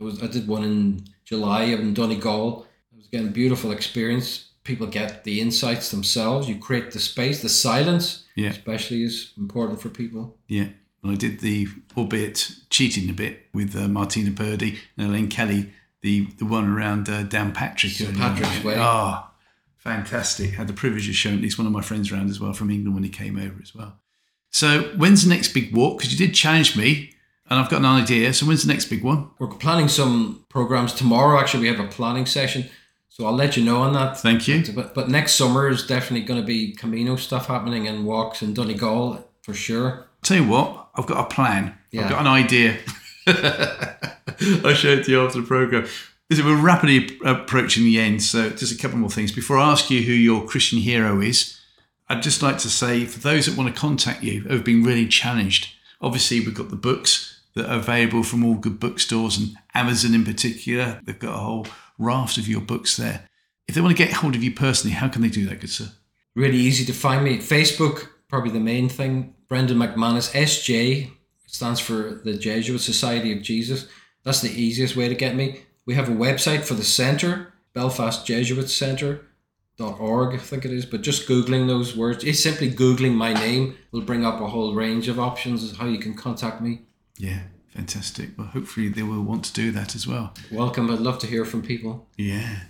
[0.00, 2.66] I was I did one in July in Donegal.
[2.92, 4.50] It was again a beautiful experience.
[4.64, 6.48] People get the insights themselves.
[6.48, 8.50] You create the space, the silence, Yeah.
[8.50, 10.36] especially is important for people.
[10.48, 10.68] Yeah.
[11.02, 15.72] Well, I did the, albeit cheating a bit, with uh, Martina Purdy and Elaine Kelly,
[16.02, 17.90] the, the one around uh, Downpatrick.
[17.96, 18.16] St.
[18.16, 18.74] Patrick's Way.
[18.76, 19.24] Oh,
[19.76, 20.50] fantastic.
[20.54, 22.70] Had the privilege of showing at least one of my friends around as well from
[22.70, 24.00] England when he came over as well.
[24.50, 25.98] So, when's the next big walk?
[25.98, 27.12] Because you did challenge me
[27.48, 28.32] and I've got an idea.
[28.32, 29.30] So, when's the next big one?
[29.38, 31.38] We're planning some programs tomorrow.
[31.38, 32.68] Actually, we have a planning session,
[33.08, 34.18] so I'll let you know on that.
[34.18, 34.64] Thank you.
[34.74, 38.54] But but next summer is definitely going to be Camino stuff happening and walks in
[38.54, 40.06] Donegal for sure.
[40.22, 41.78] Tell you what, I've got a plan.
[41.92, 42.04] Yeah.
[42.04, 42.78] I've got an idea.
[44.64, 45.86] I'll show it to you after the program.
[46.28, 49.30] Listen, we're rapidly approaching the end, so just a couple more things.
[49.30, 51.60] Before I ask you who your Christian hero is,
[52.08, 54.82] I'd just like to say for those that want to contact you, who have been
[54.82, 59.56] really challenged, obviously we've got the books that are available from all good bookstores and
[59.74, 61.00] Amazon in particular.
[61.02, 61.66] They've got a whole
[61.98, 63.28] raft of your books there.
[63.66, 65.70] If they want to get hold of you personally, how can they do that, good
[65.70, 65.88] sir?
[66.34, 67.38] Really easy to find me.
[67.38, 69.34] Facebook, probably the main thing.
[69.48, 71.10] Brendan McManus, SJ,
[71.46, 73.88] stands for the Jesuit Society of Jesus.
[74.22, 75.62] That's the easiest way to get me.
[75.86, 79.22] We have a website for the centre, Belfast Jesuit Centre.
[79.78, 83.34] Dot org, I think it is, but just googling those words, it's simply googling my
[83.34, 86.86] name will bring up a whole range of options as how you can contact me.
[87.18, 87.40] Yeah,
[87.74, 88.30] fantastic.
[88.36, 90.34] Well, hopefully they will want to do that as well.
[90.50, 90.90] Welcome.
[90.90, 92.08] I'd love to hear from people.
[92.16, 92.60] Yeah.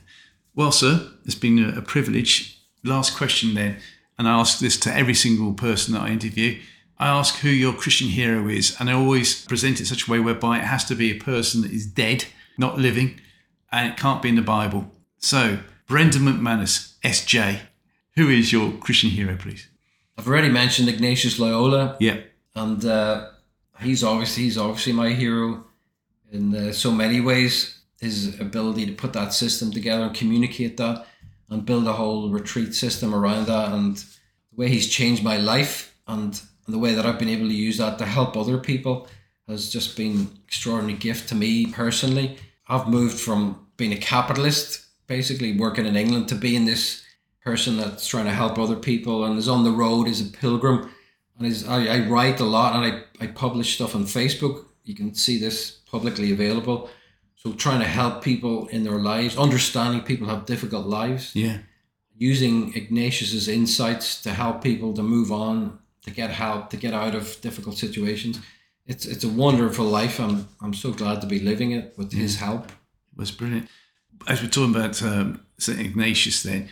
[0.55, 2.59] Well, sir, it's been a, a privilege.
[2.85, 3.77] Last question then,
[4.19, 6.61] and I ask this to every single person that I interview.
[6.99, 10.19] I ask who your Christian hero is, and I always present it such a way
[10.21, 12.25] whereby it has to be a person that is dead,
[12.57, 13.21] not living,
[13.71, 14.91] and it can't be in the Bible.
[15.19, 17.61] So, Brendan McManus, SJ,
[18.15, 19.69] who is your Christian hero, please?
[20.17, 22.21] I've already mentioned Ignatius Loyola, Yeah.
[22.55, 23.29] and uh,
[23.81, 25.65] he's obviously he's obviously my hero
[26.31, 27.79] in uh, so many ways.
[28.01, 31.07] His ability to put that system together and communicate that,
[31.49, 35.95] and build a whole retreat system around that, and the way he's changed my life,
[36.07, 39.07] and, the way that I've been able to use that to help other people
[39.47, 42.39] has just been extraordinary gift to me personally.
[42.67, 47.05] I've moved from being a capitalist, basically working in England, to being this
[47.45, 50.91] person that's trying to help other people and is on the road, as a pilgrim
[51.39, 52.85] and is I, I write a lot and
[53.21, 54.65] I, I publish stuff on Facebook.
[54.85, 56.89] You can see this publicly available.
[57.35, 61.59] So trying to help people in their lives, understanding people have difficult lives, Yeah.
[62.17, 67.15] using Ignatius's insights to help people to move on, to get help, to get out
[67.15, 68.41] of difficult situations.
[68.87, 70.21] It's it's a wonderful life.
[70.21, 72.67] I'm I'm so glad to be living it with his help.
[73.13, 73.69] It was brilliant.
[74.27, 75.79] As we're talking about um, St.
[75.81, 76.69] Ignatius then,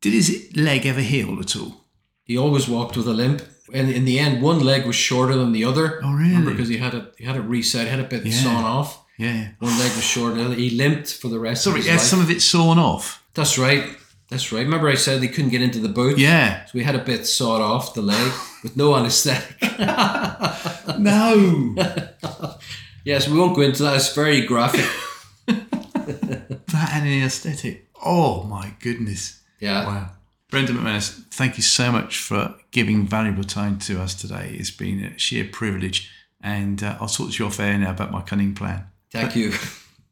[0.00, 1.84] did his leg ever heal at all?
[2.22, 3.42] He always walked with a limp.
[3.74, 6.00] And in the end, one leg was shorter than the other.
[6.04, 6.28] Oh, really?
[6.30, 8.32] Remember, because he had it, he had it reset, had a bit Yeah.
[8.42, 9.02] sawn off.
[9.18, 9.48] Yeah.
[9.58, 10.34] One leg was shorter.
[10.34, 10.54] than the other.
[10.60, 12.02] He limped for the rest Sorry, of his yeah, life.
[12.02, 13.22] some of it sawn off.
[13.34, 13.84] That's right.
[14.28, 14.64] That's right.
[14.64, 16.18] Remember, I said they couldn't get into the boot.
[16.18, 16.64] Yeah.
[16.66, 19.56] So we had a bit sawed off the leg with no anaesthetic.
[20.98, 21.74] No.
[23.04, 23.96] yes, we won't go into that.
[23.96, 24.84] It's very graphic.
[25.46, 27.88] that and an aesthetic.
[28.04, 29.40] Oh my goodness.
[29.60, 29.86] Yeah.
[29.86, 30.10] Wow.
[30.50, 34.56] Brendan McManus, thank you so much for giving valuable time to us today.
[34.58, 36.12] It's been a sheer privilege.
[36.40, 38.86] And uh, I'll talk to you off air now about my cunning plan.
[39.10, 39.52] Thank you.